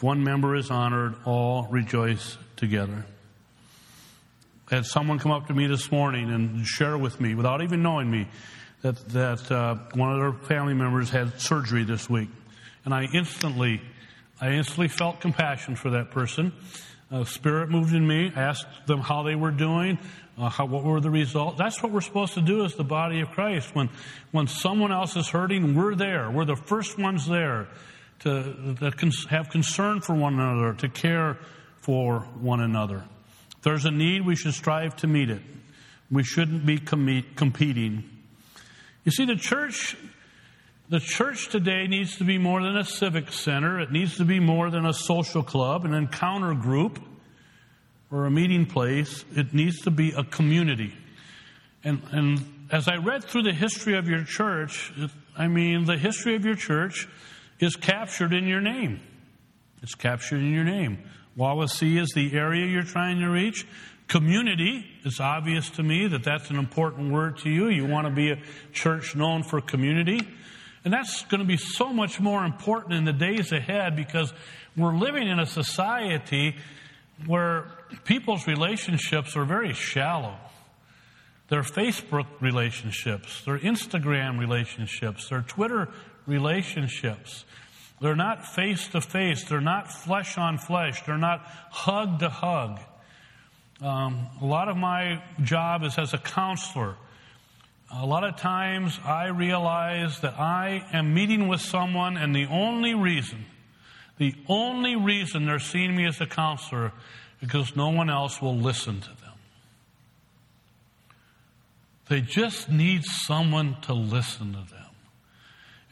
[0.00, 3.04] If one member is honored, all rejoice together.
[4.70, 7.82] I had someone come up to me this morning and share with me, without even
[7.82, 8.26] knowing me,
[8.80, 12.30] that, that uh, one of their family members had surgery this week.
[12.86, 13.82] And I instantly
[14.40, 16.54] I instantly felt compassion for that person.
[17.26, 19.98] Spirit moved in me, asked them how they were doing,
[20.38, 21.58] uh, how, what were the results.
[21.58, 23.74] That's what we're supposed to do as the body of Christ.
[23.74, 23.90] When,
[24.30, 26.30] when someone else is hurting, we're there.
[26.30, 27.68] We're the first ones there
[28.20, 31.38] to, to have concern for one another, to care
[31.80, 33.04] for one another.
[33.56, 35.42] If there's a need, we should strive to meet it.
[36.10, 38.04] We shouldn't be com- competing.
[39.04, 39.96] You see, the church
[40.90, 43.78] the church today needs to be more than a civic center.
[43.78, 46.98] It needs to be more than a social club, an encounter group,
[48.10, 49.24] or a meeting place.
[49.36, 50.92] It needs to be a community.
[51.84, 54.92] And, and as I read through the history of your church,
[55.38, 57.06] I mean, the history of your church
[57.60, 59.00] is captured in your name.
[59.82, 60.98] It's captured in your name.
[61.38, 63.66] Wawasee is the area you're trying to reach.
[64.08, 67.68] Community, it's obvious to me that that's an important word to you.
[67.68, 68.38] You want to be a
[68.72, 70.20] church known for community.
[70.84, 74.32] And that's going to be so much more important in the days ahead because
[74.76, 76.56] we're living in a society
[77.26, 77.70] where
[78.04, 80.36] people's relationships are very shallow.
[81.48, 85.88] Their Facebook relationships, their Instagram relationships, their Twitter
[86.26, 87.44] relationships.
[88.00, 89.44] They're not face to face.
[89.44, 91.04] They're not flesh on flesh.
[91.04, 92.80] They're not hug to hug.
[93.82, 96.96] Um, a lot of my job is as a counselor.
[97.92, 102.94] A lot of times I realize that I am meeting with someone and the only
[102.94, 103.46] reason,
[104.18, 106.92] the only reason they're seeing me as a counselor
[107.40, 109.16] because no one else will listen to them.
[112.08, 114.79] They just need someone to listen to them.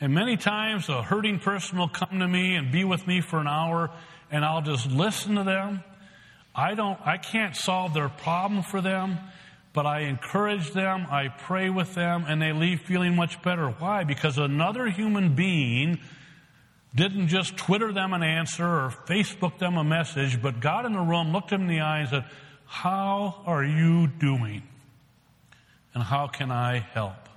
[0.00, 3.38] And many times a hurting person will come to me and be with me for
[3.38, 3.90] an hour
[4.30, 5.82] and I'll just listen to them.
[6.54, 9.18] I don't, I can't solve their problem for them
[9.78, 13.68] but I encourage them, I pray with them, and they leave feeling much better.
[13.68, 14.02] Why?
[14.02, 16.00] Because another human being
[16.94, 21.00] didn't just Twitter them an answer or Facebook them a message, but got in the
[21.00, 22.24] room, looked them in the eye, and said,
[22.66, 24.62] How are you doing?
[25.94, 27.27] And how can I help?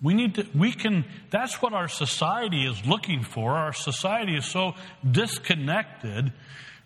[0.00, 3.52] We need to, we can, that's what our society is looking for.
[3.52, 4.74] Our society is so
[5.08, 6.32] disconnected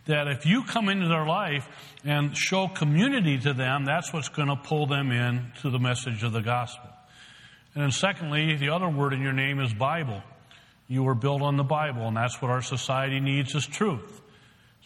[0.07, 1.69] that if you come into their life
[2.05, 6.23] and show community to them, that's what's going to pull them in to the message
[6.23, 6.89] of the gospel.
[7.75, 10.23] And then secondly, the other word in your name is Bible.
[10.89, 14.21] You were built on the Bible, and that's what our society needs is truth.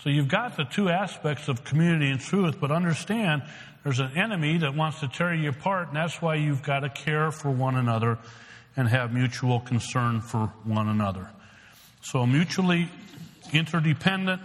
[0.02, 3.42] So you've got the two aspects of community and truth, but understand
[3.86, 6.88] there's an enemy that wants to tear you apart, and that's why you've got to
[6.88, 8.18] care for one another
[8.76, 11.30] and have mutual concern for one another.
[12.02, 12.88] So mutually
[13.52, 14.42] interdependent,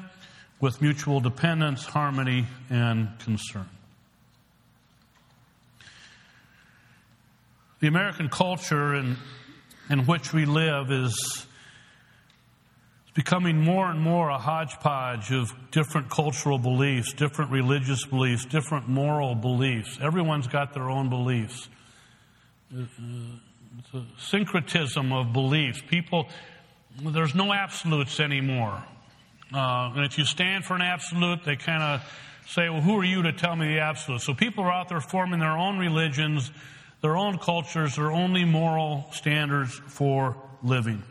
[0.60, 3.67] with mutual dependence, harmony, and concern.
[7.80, 9.17] The American culture in,
[9.89, 11.47] in which we live is
[13.13, 19.35] becoming more and more a hodgepodge of different cultural beliefs, different religious beliefs, different moral
[19.35, 19.97] beliefs.
[20.01, 21.67] Everyone's got their own beliefs.
[22.73, 25.81] It's a syncretism of beliefs.
[25.89, 26.29] People,
[27.03, 28.81] there's no absolutes anymore.
[29.53, 32.13] Uh, and if you stand for an absolute, they kind of
[32.47, 34.21] say, well, who are you to tell me the absolute?
[34.21, 36.49] So people are out there forming their own religions,
[37.01, 41.03] their own cultures, their only moral standards for living.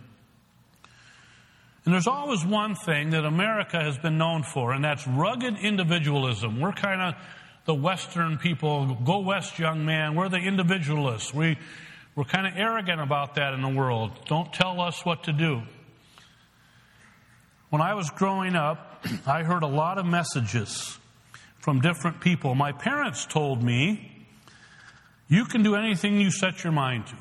[1.91, 6.61] And there's always one thing that America has been known for, and that's rugged individualism.
[6.61, 7.14] We're kind of
[7.64, 8.95] the Western people.
[9.05, 10.14] Go West, young man.
[10.14, 11.34] We're the individualists.
[11.34, 11.59] We,
[12.14, 14.12] we're kind of arrogant about that in the world.
[14.26, 15.62] Don't tell us what to do.
[17.70, 20.97] When I was growing up, I heard a lot of messages
[21.59, 22.55] from different people.
[22.55, 24.28] My parents told me,
[25.26, 27.16] you can do anything you set your mind to.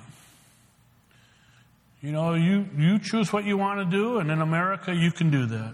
[2.02, 5.30] You know, you, you choose what you want to do, and in America, you can
[5.30, 5.74] do that.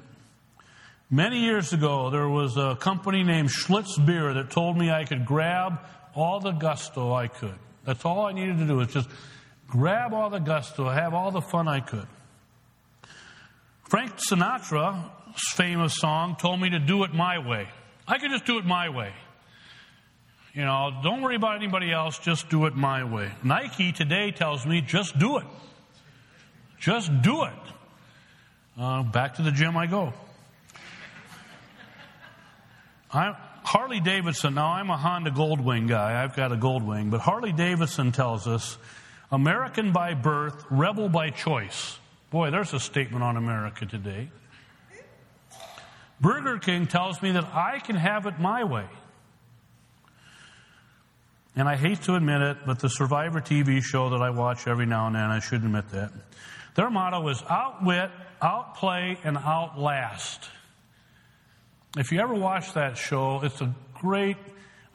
[1.11, 5.23] Many years ago, there was a company named Schlitz Beer that told me I could
[5.23, 5.79] grab
[6.15, 7.53] all the gusto I could.
[7.83, 9.07] That's all I needed to do was just
[9.67, 12.07] grab all the gusto, have all the fun I could.
[13.83, 17.67] Frank Sinatra's famous song told me to do it my way.
[18.07, 19.13] I could just do it my way.
[20.55, 23.31] You know, don't worry about anybody else, just do it my way.
[23.43, 25.45] Nike today tells me just do it.
[26.79, 27.53] Just do it.
[28.77, 30.13] Uh, back to the gym I go.
[33.11, 36.21] I, Harley Davidson, now I'm a Honda Goldwing guy.
[36.21, 38.77] I've got a Goldwing, but Harley Davidson tells us
[39.31, 41.97] American by birth, rebel by choice.
[42.29, 44.29] Boy, there's a statement on America today.
[46.19, 48.85] Burger King tells me that I can have it my way.
[51.55, 54.85] And I hate to admit it, but the Survivor TV show that I watch every
[54.85, 56.11] now and then, I should admit that,
[56.75, 58.11] their motto is outwit,
[58.41, 60.49] outplay, and outlast.
[61.97, 64.37] If you ever watch that show, it's a great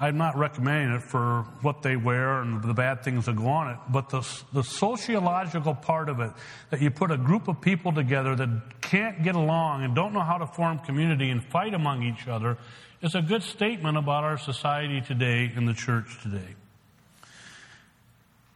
[0.03, 3.71] I'm not recommending it for what they wear and the bad things that go on
[3.73, 6.31] it, but the, the sociological part of it,
[6.71, 10.23] that you put a group of people together that can't get along and don't know
[10.23, 12.57] how to form community and fight among each other,
[13.03, 16.55] is a good statement about our society today and the church today.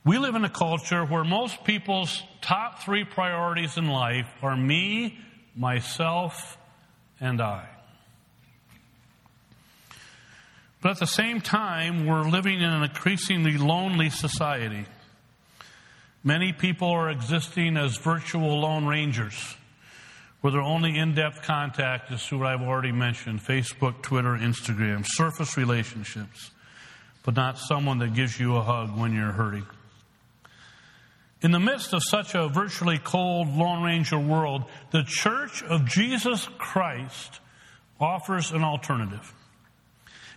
[0.07, 5.19] We live in a culture where most people's top three priorities in life are me,
[5.57, 6.59] myself,
[7.21, 7.67] and I.
[10.83, 14.85] But at the same time, we're living in an increasingly lonely society.
[16.23, 19.57] Many people are existing as virtual lone rangers,
[20.43, 25.07] where their only in depth contact is through what I've already mentioned Facebook, Twitter, Instagram,
[25.07, 26.51] surface relationships,
[27.23, 29.65] but not someone that gives you a hug when you're hurting.
[31.45, 36.49] In the midst of such a virtually cold Lone Ranger world, the Church of Jesus
[36.57, 37.39] Christ
[38.01, 39.35] offers an alternative.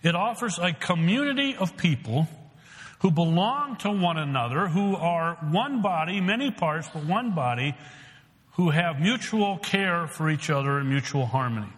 [0.03, 2.27] It offers a community of people
[2.99, 7.73] who belong to one another, who are one body, many parts, but one body,
[8.55, 11.71] who have mutual care for each other and mutual harmony.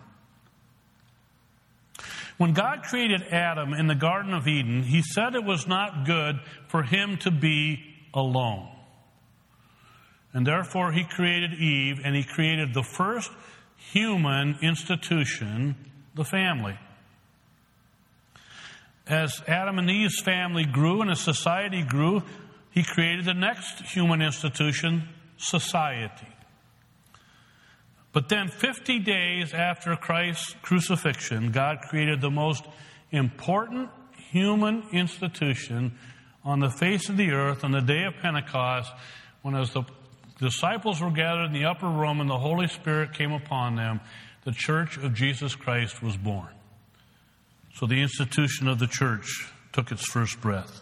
[2.40, 6.40] When God created Adam in the Garden of Eden, he said it was not good
[6.68, 8.70] for him to be alone.
[10.34, 13.32] And therefore, he created Eve and he created the first
[13.78, 15.76] human institution,
[16.16, 16.78] the family
[19.10, 22.22] as Adam and Eve's family grew and as society grew,
[22.70, 26.28] he created the next human institution, society.
[28.12, 32.66] But then, 50 days after Christ's crucifixion, God created the most
[33.12, 33.90] important
[34.32, 35.98] human institution
[36.44, 38.92] on the face of the earth on the day of Pentecost,
[39.42, 39.84] when as the
[40.40, 44.02] disciples were gathered in the upper room and the Holy Spirit came upon them,
[44.44, 46.50] the church of Jesus Christ was born.
[47.76, 50.82] So the institution of the church took its first breath.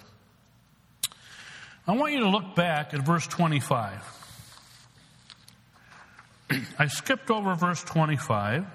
[1.87, 4.01] I want you to look back at verse 25.
[6.79, 8.65] I skipped over verse 25.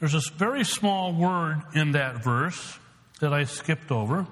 [0.00, 2.78] There's a very small word in that verse
[3.20, 4.26] that I skipped over,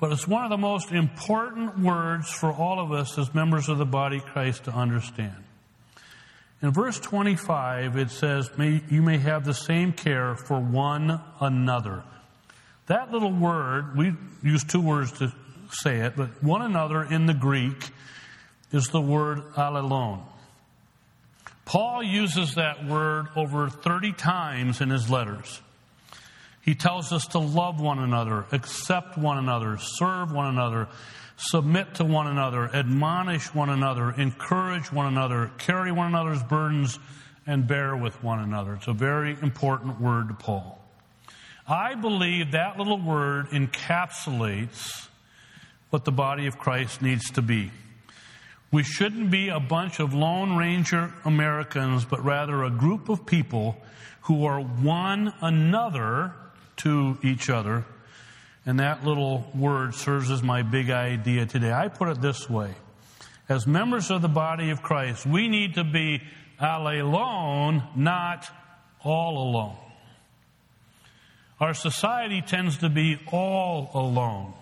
[0.00, 3.76] but it's one of the most important words for all of us as members of
[3.76, 5.36] the body of Christ to understand.
[6.62, 12.02] In verse 25, it says, may, You may have the same care for one another.
[12.86, 15.32] That little word, we use two words to
[15.70, 17.90] say it, but one another in the Greek
[18.72, 20.22] is the word allelon.
[21.66, 25.60] Paul uses that word over 30 times in his letters.
[26.62, 30.88] He tells us to love one another, accept one another, serve one another,
[31.36, 36.98] submit to one another, admonish one another, encourage one another, carry one another's burdens,
[37.46, 38.74] and bear with one another.
[38.74, 40.78] It's a very important word to Paul.
[41.66, 45.08] I believe that little word encapsulates
[45.88, 47.70] what the body of Christ needs to be.
[48.70, 53.76] We shouldn't be a bunch of Lone Ranger Americans, but rather a group of people
[54.22, 56.34] who are one another
[56.82, 57.84] to each other
[58.66, 61.72] and that little word serves as my big idea today.
[61.72, 62.74] I put it this way
[63.48, 66.22] As members of the body of Christ, we need to be
[66.60, 68.46] allelon, not
[69.02, 69.76] all alone.
[71.58, 74.54] Our society tends to be all alone.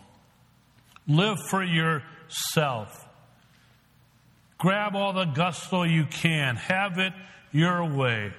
[1.07, 3.07] Live for yourself.
[4.59, 6.57] Grab all the gusto you can.
[6.57, 7.13] Have it
[7.53, 8.33] your way.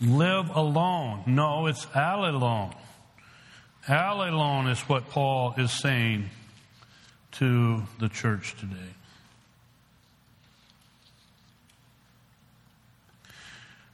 [0.00, 1.22] Live alone.
[1.26, 2.74] No, it's allelon.
[3.88, 6.28] All alone is what Paul is saying
[7.32, 8.74] to the church today.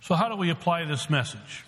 [0.00, 1.64] So, how do we apply this message?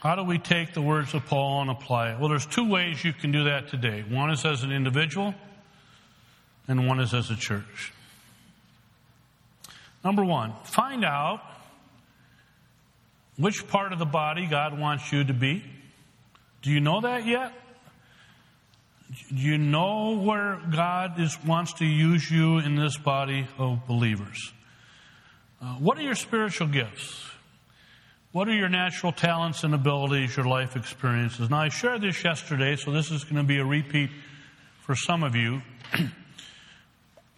[0.00, 2.20] How do we take the words of Paul and apply it?
[2.20, 4.04] Well, there's two ways you can do that today.
[4.08, 5.34] One is as an individual,
[6.68, 7.92] and one is as a church.
[10.04, 11.40] Number one, find out
[13.36, 15.62] which part of the body God wants you to be.
[16.62, 17.52] Do you know that yet?
[19.28, 24.52] Do you know where God is, wants to use you in this body of believers?
[25.62, 27.24] Uh, what are your spiritual gifts?
[28.32, 31.48] What are your natural talents and abilities, your life experiences?
[31.48, 34.10] Now, I shared this yesterday, so this is going to be a repeat
[34.82, 35.62] for some of you.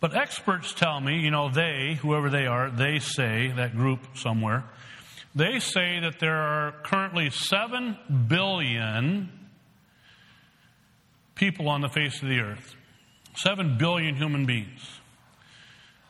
[0.01, 4.65] but experts tell me, you know, they, whoever they are, they say, that group somewhere,
[5.35, 7.97] they say that there are currently 7
[8.29, 9.31] billion
[11.35, 12.75] people on the face of the earth.
[13.37, 14.81] 7 billion human beings.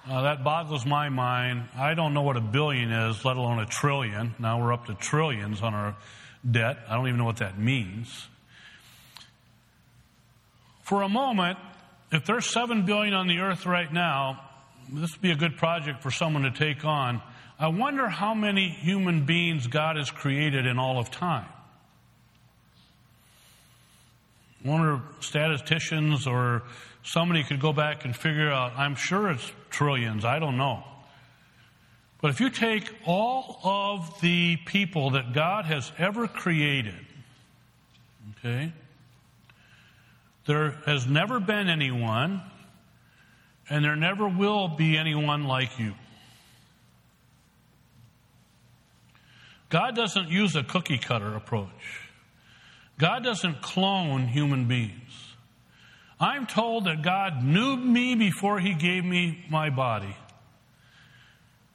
[0.08, 1.68] Uh, that boggles my mind.
[1.76, 4.34] I don't know what a billion is, let alone a trillion.
[4.38, 5.96] Now we're up to trillions on our
[6.50, 6.78] debt.
[6.88, 8.26] I don't even know what that means.
[10.82, 11.58] For a moment,
[12.10, 14.40] if there's 7 billion on the earth right now,
[14.90, 17.20] this would be a good project for someone to take on.
[17.58, 21.48] I wonder how many human beings God has created in all of time.
[24.64, 26.62] I wonder statisticians or
[27.02, 30.84] somebody could go back and figure out, I'm sure it's trillions, I don't know.
[32.20, 36.94] But if you take all of the people that God has ever created,
[38.38, 38.72] okay,
[40.46, 42.42] there has never been anyone,
[43.68, 45.94] and there never will be anyone like you.
[49.68, 52.02] God doesn't use a cookie cutter approach.
[52.98, 55.34] God doesn't clone human beings.
[56.20, 60.16] I'm told that God knew me before He gave me my body.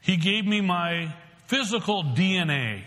[0.02, 1.14] He gave me my
[1.48, 2.84] physical DNA,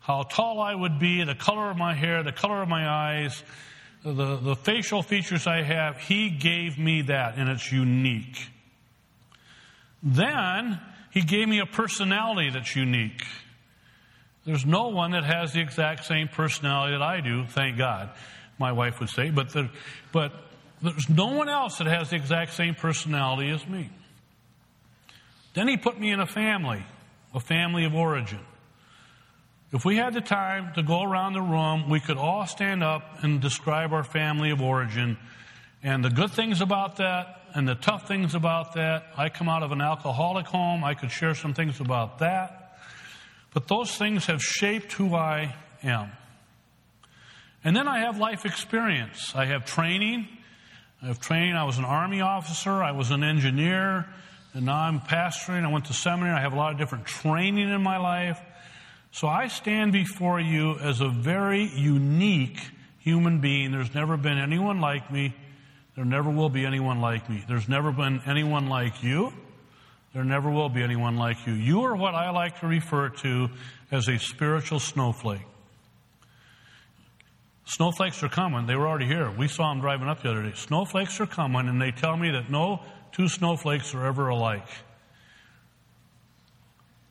[0.00, 3.40] how tall I would be, the color of my hair, the color of my eyes,
[4.02, 5.98] the, the facial features I have.
[5.98, 8.48] He gave me that, and it's unique.
[10.02, 10.80] Then
[11.12, 13.22] He gave me a personality that's unique.
[14.44, 18.10] There's no one that has the exact same personality that I do, thank God,
[18.58, 19.30] my wife would say.
[19.30, 19.70] But, the,
[20.12, 20.32] but
[20.82, 23.90] there's no one else that has the exact same personality as me.
[25.54, 26.84] Then he put me in a family,
[27.32, 28.40] a family of origin.
[29.72, 33.22] If we had the time to go around the room, we could all stand up
[33.22, 35.16] and describe our family of origin
[35.82, 39.06] and the good things about that and the tough things about that.
[39.16, 40.84] I come out of an alcoholic home.
[40.84, 42.63] I could share some things about that.
[43.54, 46.10] But those things have shaped who I am.
[47.62, 49.32] And then I have life experience.
[49.34, 50.28] I have training.
[51.00, 51.54] I have training.
[51.54, 52.82] I was an army officer.
[52.82, 54.06] I was an engineer.
[54.52, 55.64] And now I'm pastoring.
[55.64, 56.36] I went to seminary.
[56.36, 58.38] I have a lot of different training in my life.
[59.12, 62.60] So I stand before you as a very unique
[62.98, 63.70] human being.
[63.70, 65.34] There's never been anyone like me.
[65.94, 67.44] There never will be anyone like me.
[67.46, 69.32] There's never been anyone like you.
[70.14, 71.52] There never will be anyone like you.
[71.54, 73.48] You are what I like to refer to
[73.90, 75.42] as a spiritual snowflake.
[77.66, 78.66] Snowflakes are coming.
[78.66, 79.30] They were already here.
[79.30, 80.52] We saw them driving up the other day.
[80.54, 84.68] Snowflakes are coming, and they tell me that no two snowflakes are ever alike.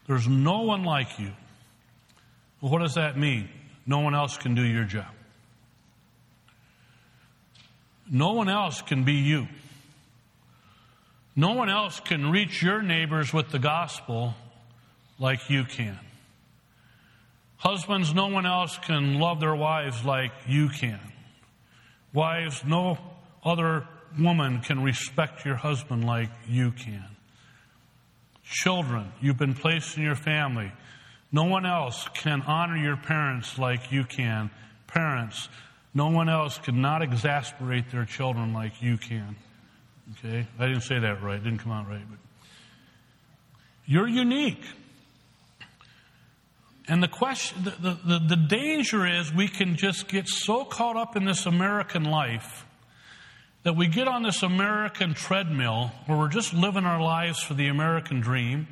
[0.08, 1.32] There's no one like you.
[2.62, 3.49] Well, what does that mean?
[3.86, 5.12] No one else can do your job.
[8.10, 9.47] No one else can be you.
[11.36, 14.36] No one else can reach your neighbors with the gospel
[15.20, 16.00] like you can.
[17.58, 21.00] Husbands, no one else can love their wives like you can.
[22.14, 22.98] Wives, no
[23.44, 23.88] other
[24.20, 27.06] woman can respect your husband like you can.
[28.44, 30.72] Children, you've been placed in your family.
[31.32, 34.52] No one else can honor your parents like you can.
[34.86, 35.50] Parents,
[35.94, 39.36] no one else cannot exasperate their children like you can.
[40.12, 40.47] Okay?
[40.60, 41.38] I didn't say that right.
[41.38, 42.04] It didn't come out right.
[42.10, 42.20] But
[43.86, 44.64] you're unique.
[46.88, 51.16] And the question, the, the, the danger is we can just get so caught up
[51.16, 52.66] in this American life
[53.64, 57.68] that we get on this American treadmill where we're just living our lives for the
[57.68, 58.68] American dream.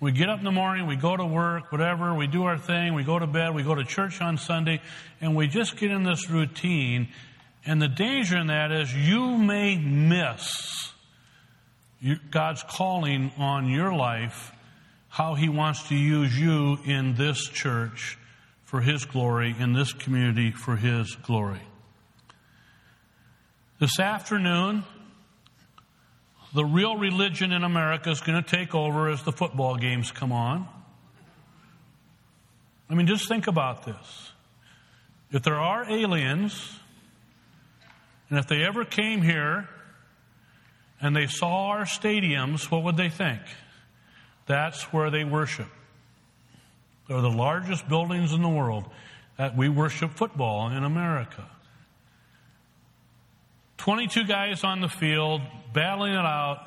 [0.00, 2.94] We get up in the morning, we go to work, whatever, we do our thing,
[2.94, 4.80] we go to bed, we go to church on Sunday,
[5.20, 7.08] and we just get in this routine.
[7.64, 10.92] And the danger in that is you may miss
[12.30, 14.52] God's calling on your life,
[15.08, 18.18] how He wants to use you in this church
[18.64, 21.60] for His glory, in this community for His glory.
[23.78, 24.84] This afternoon,
[26.54, 30.32] the real religion in America is going to take over as the football games come
[30.32, 30.66] on.
[32.88, 34.32] I mean, just think about this.
[35.30, 36.79] If there are aliens,
[38.30, 39.68] and if they ever came here
[41.00, 43.40] and they saw our stadiums, what would they think?
[44.46, 45.68] That's where they worship.
[47.08, 48.84] They're the largest buildings in the world
[49.36, 51.44] that we worship football in America.
[53.78, 55.40] 22 guys on the field,
[55.72, 56.58] battling it out,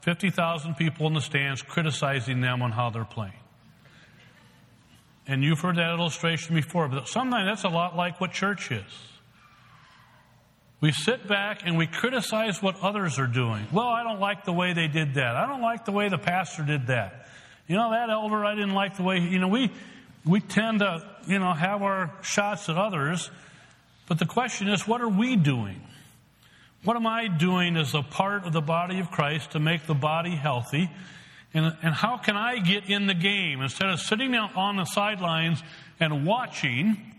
[0.00, 3.34] 50,000 people in the stands criticizing them on how they're playing.
[5.26, 9.11] And you've heard that illustration before, but sometimes that's a lot like what church is.
[10.82, 13.64] We sit back and we criticize what others are doing.
[13.72, 15.36] Well, I don't like the way they did that.
[15.36, 17.28] I don't like the way the pastor did that.
[17.68, 19.70] You know, that elder, I didn't like the way, you know, we,
[20.26, 23.30] we tend to, you know, have our shots at others.
[24.08, 25.80] But the question is, what are we doing?
[26.82, 29.94] What am I doing as a part of the body of Christ to make the
[29.94, 30.90] body healthy?
[31.54, 35.62] And, and how can I get in the game instead of sitting on the sidelines
[36.00, 37.11] and watching?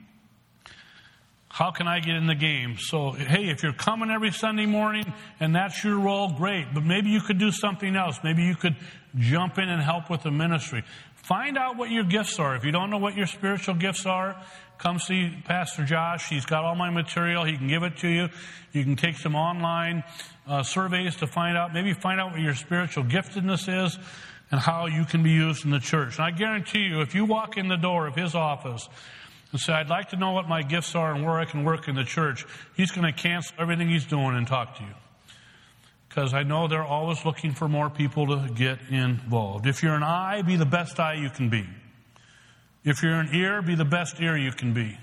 [1.54, 2.78] How can I get in the game?
[2.80, 6.66] So, hey, if you're coming every Sunday morning and that's your role, great.
[6.74, 8.18] But maybe you could do something else.
[8.24, 8.76] Maybe you could
[9.16, 10.84] jump in and help with the ministry.
[11.14, 12.56] Find out what your gifts are.
[12.56, 14.36] If you don't know what your spiritual gifts are,
[14.80, 16.28] come see Pastor Josh.
[16.28, 17.43] He's got all my material.
[17.43, 18.30] He can give it to you.
[18.72, 20.04] You can take some online
[20.47, 23.99] uh, surveys to find out, maybe find out what your spiritual giftedness is
[24.49, 26.16] and how you can be used in the church.
[26.16, 28.89] And I guarantee you, if you walk in the door of his office
[29.54, 31.88] and say, I'd like to know what my gifts are and where I can work
[31.88, 32.45] in the church,
[32.76, 34.93] he's going to cancel everything he's doing and talk to you
[36.14, 39.66] because I know they're always looking for more people to get involved.
[39.66, 41.68] If you're an eye, be the best eye you can be.
[42.84, 44.95] If you're an ear, be the best ear you can be.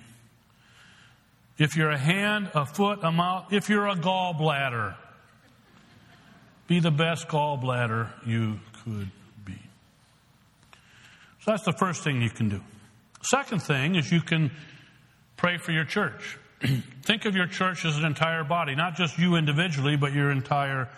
[1.58, 4.94] If you're a hand, a foot, a mouth, if you're a gallbladder,
[6.68, 9.10] be the best gallbladder you could
[9.44, 9.58] be.
[11.40, 12.60] So that's the first thing you can do.
[13.22, 14.50] Second thing is you can
[15.36, 16.38] pray for your church.
[17.02, 20.88] Think of your church as an entire body, not just you individually, but your entire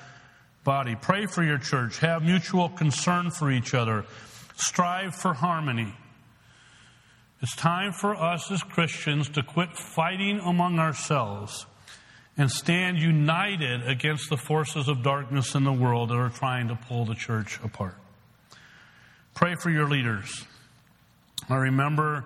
[0.65, 0.97] body.
[1.01, 1.99] Pray for your church.
[1.99, 4.05] Have mutual concern for each other.
[4.57, 5.93] Strive for harmony.
[7.41, 11.67] It's time for us as Christians to quit fighting among ourselves
[12.37, 16.77] and stand united against the forces of darkness in the world that are trying to
[16.77, 17.97] pull the church apart.
[19.35, 20.47] Pray for your leaders.
[21.49, 22.25] I remember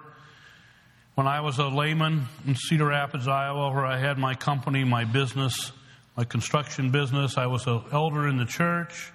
[1.14, 5.04] when I was a layman in Cedar Rapids, Iowa, where I had my company, my
[5.04, 5.72] business,
[6.16, 9.12] my construction business, I was an elder in the church.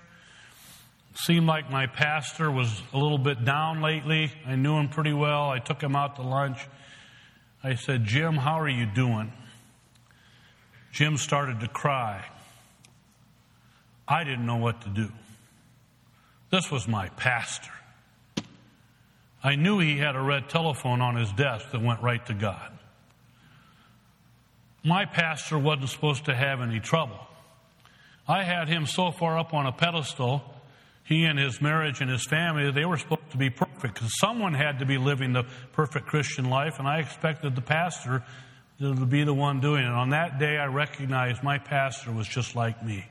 [1.13, 4.31] Seemed like my pastor was a little bit down lately.
[4.47, 5.49] I knew him pretty well.
[5.49, 6.57] I took him out to lunch.
[7.63, 9.31] I said, Jim, how are you doing?
[10.91, 12.25] Jim started to cry.
[14.07, 15.11] I didn't know what to do.
[16.49, 17.71] This was my pastor.
[19.43, 22.71] I knew he had a red telephone on his desk that went right to God.
[24.83, 27.19] My pastor wasn't supposed to have any trouble.
[28.27, 30.43] I had him so far up on a pedestal,
[31.03, 34.53] he and his marriage and his family, they were supposed to be perfect because someone
[34.53, 38.23] had to be living the perfect Christian life, and I expected the pastor
[38.79, 39.91] to be the one doing it.
[39.91, 43.05] On that day, I recognized my pastor was just like me.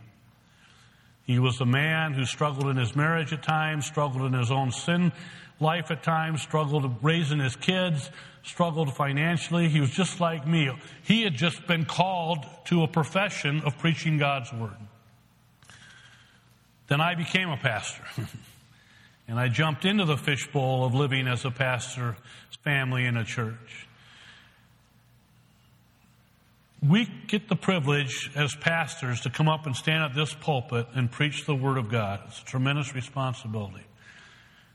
[1.24, 4.72] He was a man who struggled in his marriage at times, struggled in his own
[4.72, 5.12] sin
[5.61, 8.11] life at times, struggled raising his kids,
[8.43, 9.69] struggled financially.
[9.69, 10.71] He was just like me.
[11.03, 14.77] He had just been called to a profession of preaching God's word.
[16.89, 18.03] Then I became a pastor.
[19.29, 22.17] and I jumped into the fishbowl of living as a pastor's
[22.65, 23.87] family in a church.
[26.83, 31.11] We get the privilege as pastors to come up and stand at this pulpit and
[31.11, 32.21] preach the Word of God.
[32.27, 33.85] It's a tremendous responsibility.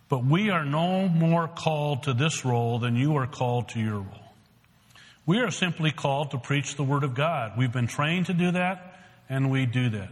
[0.07, 3.99] But we are no more called to this role than you are called to your
[3.99, 4.33] role.
[5.25, 7.53] We are simply called to preach the Word of God.
[7.57, 10.09] We've been trained to do that, and we do that.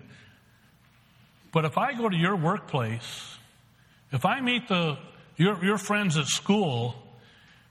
[1.51, 3.37] But if I go to your workplace,
[4.11, 4.97] if I meet the,
[5.37, 6.95] your, your friends at school,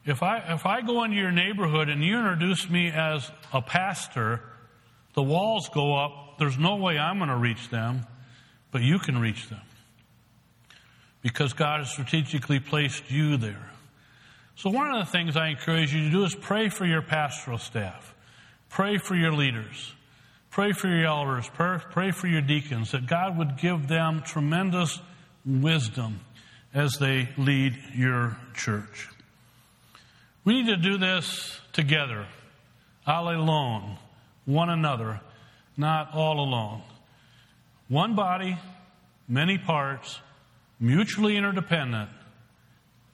[0.05, 4.41] if I, if I go into your neighborhood and you introduce me as a pastor,
[5.15, 6.39] The walls go up.
[6.39, 8.07] There's no way I'm going to reach them,
[8.71, 9.61] but you can reach them
[11.23, 13.71] because God has strategically placed you there.
[14.57, 17.59] So, one of the things I encourage you to do is pray for your pastoral
[17.59, 18.15] staff,
[18.69, 19.95] pray for your leaders,
[20.51, 25.01] pray for your elders, pray for your deacons, that God would give them tremendous
[25.47, 26.21] wisdom
[26.75, 29.09] as they lead your church.
[30.45, 32.27] We need to do this together,
[33.07, 33.97] allelon,
[34.45, 35.21] one another,
[35.77, 36.83] not all alone.
[37.89, 38.59] One body,
[39.29, 40.21] many parts,
[40.83, 42.11] mutually interdependent,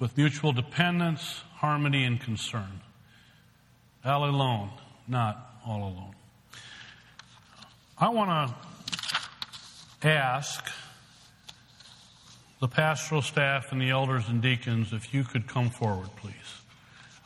[0.00, 2.80] with mutual dependence, harmony, and concern.
[4.04, 4.70] Allelon,
[5.06, 6.14] not all alone.
[7.98, 8.54] I want
[10.00, 10.64] to ask
[12.60, 16.34] the pastoral staff and the elders and deacons if you could come forward, please.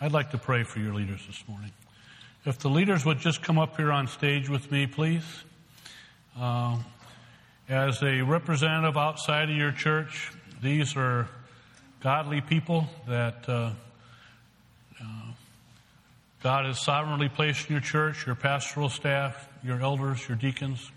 [0.01, 1.71] I'd like to pray for your leaders this morning.
[2.45, 5.45] If the leaders would just come up here on stage with me, please.
[6.37, 6.79] Uh,
[7.69, 10.33] as a representative outside of your church,
[10.63, 11.29] these are
[12.01, 13.73] godly people that uh,
[15.01, 15.05] uh,
[16.43, 20.91] God has sovereignly placed in your church, your pastoral staff, your elders, your deacons.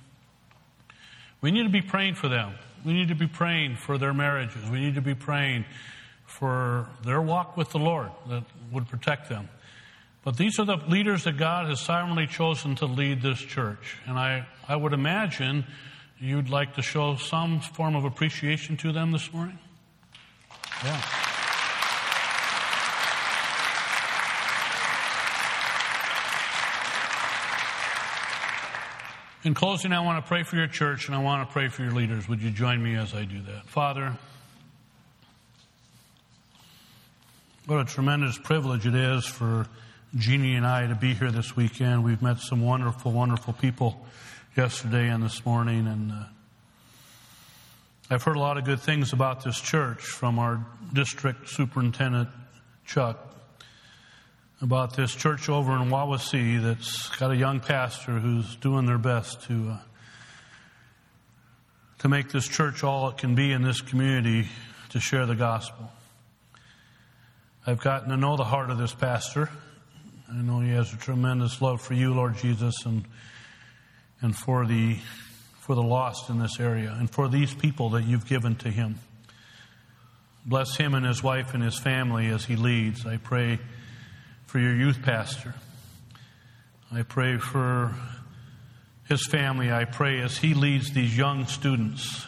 [1.41, 2.53] We need to be praying for them.
[2.83, 4.69] We need to be praying for their marriages.
[4.69, 5.65] We need to be praying
[6.25, 9.49] for their walk with the Lord that would protect them.
[10.23, 13.97] But these are the leaders that God has sovereignly chosen to lead this church.
[14.07, 15.65] And I, I would imagine
[16.19, 19.59] you'd like to show some form of appreciation to them this morning.
[20.83, 21.01] Yeah.
[29.43, 31.83] In closing, I want to pray for your church and I want to pray for
[31.83, 32.27] your leaders.
[32.27, 33.67] Would you join me as I do that?
[33.67, 34.17] Father,
[37.67, 39.67] what a tremendous privilege it is for
[40.15, 42.03] Jeannie and I to be here this weekend.
[42.03, 44.03] We've met some wonderful, wonderful people
[44.55, 46.23] yesterday and this morning, and uh,
[48.09, 52.29] I've heard a lot of good things about this church from our district superintendent,
[52.85, 53.35] Chuck,
[54.61, 59.41] about this church over in Wawasee that's got a young pastor who's doing their best
[59.47, 59.77] to uh,
[61.99, 64.47] to make this church all it can be in this community
[64.89, 65.91] to share the gospel.
[67.67, 69.49] I've gotten to know the heart of this pastor.
[70.31, 73.03] I know he has a tremendous love for you, Lord Jesus, and
[74.25, 74.97] and for the
[75.59, 78.99] for the lost in this area and for these people that you've given to him.
[80.45, 83.05] Bless him and his wife and his family as he leads.
[83.05, 83.59] I pray
[84.45, 85.55] for your youth pastor.
[86.91, 87.95] I pray for
[89.07, 89.71] his family.
[89.71, 92.25] I pray as he leads these young students.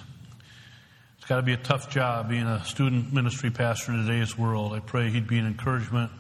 [1.18, 4.74] It's got to be a tough job being a student ministry pastor in today's world.
[4.74, 6.12] I pray he'd be an encouragement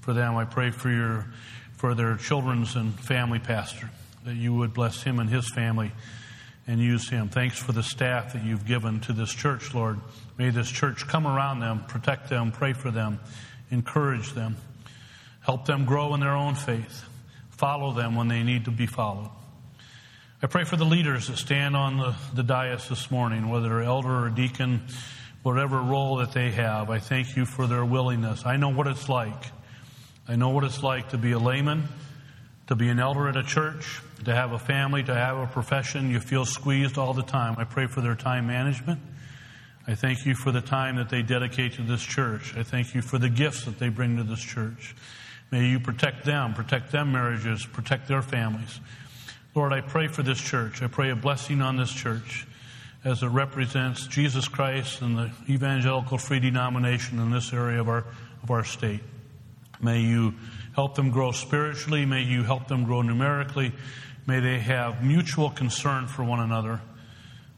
[0.00, 0.36] for them.
[0.36, 1.26] I pray for your
[1.76, 3.90] for their children's and family pastor
[4.24, 5.92] that you would bless him and his family
[6.66, 7.28] and use him.
[7.28, 9.98] Thanks for the staff that you've given to this church, Lord.
[10.38, 13.18] May this church come around them, protect them, pray for them,
[13.70, 14.56] encourage them,
[15.40, 17.04] help them grow in their own faith,
[17.50, 19.30] follow them when they need to be followed.
[20.40, 23.82] I pray for the leaders that stand on the, the dais this morning, whether they're
[23.82, 24.82] elder or deacon,
[25.42, 26.90] whatever role that they have.
[26.90, 28.44] I thank you for their willingness.
[28.44, 29.52] I know what it's like.
[30.28, 31.88] I know what it's like to be a layman,
[32.68, 36.10] to be an elder at a church, to have a family, to have a profession.
[36.10, 37.56] You feel squeezed all the time.
[37.58, 39.00] I pray for their time management.
[39.86, 42.54] I thank you for the time that they dedicate to this church.
[42.56, 44.94] I thank you for the gifts that they bring to this church.
[45.50, 48.80] May you protect them, protect their marriages, protect their families.
[49.54, 50.82] Lord, I pray for this church.
[50.82, 52.46] I pray a blessing on this church
[53.04, 58.06] as it represents Jesus Christ and the evangelical free denomination in this area of our,
[58.42, 59.00] of our state.
[59.80, 60.34] May you
[60.74, 62.04] help them grow spiritually.
[62.04, 63.72] May you help them grow numerically.
[64.26, 66.80] May they have mutual concern for one another,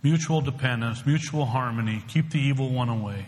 [0.02, 2.02] mutual dependence, mutual harmony.
[2.08, 3.26] Keep the evil one away.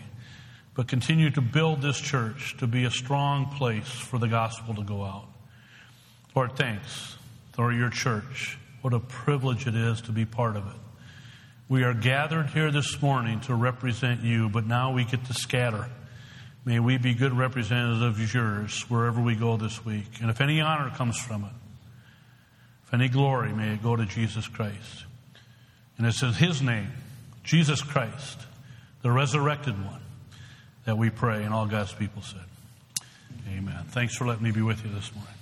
[0.73, 4.83] But continue to build this church to be a strong place for the gospel to
[4.83, 5.27] go out.
[6.35, 7.17] Lord, thanks
[7.53, 8.59] for your church.
[8.81, 10.79] What a privilege it is to be part of it.
[11.67, 15.89] We are gathered here this morning to represent you, but now we get to scatter.
[16.67, 20.19] May we be good representatives of yours wherever we go this week.
[20.19, 21.51] And if any honor comes from it,
[22.85, 25.05] if any glory, may it go to Jesus Christ.
[25.97, 26.91] And it's in His name,
[27.45, 28.41] Jesus Christ,
[29.01, 30.01] the resurrected one,
[30.83, 31.45] that we pray.
[31.45, 32.41] And all God's people said,
[33.49, 33.85] Amen.
[33.91, 35.36] Thanks for letting me be with you this morning.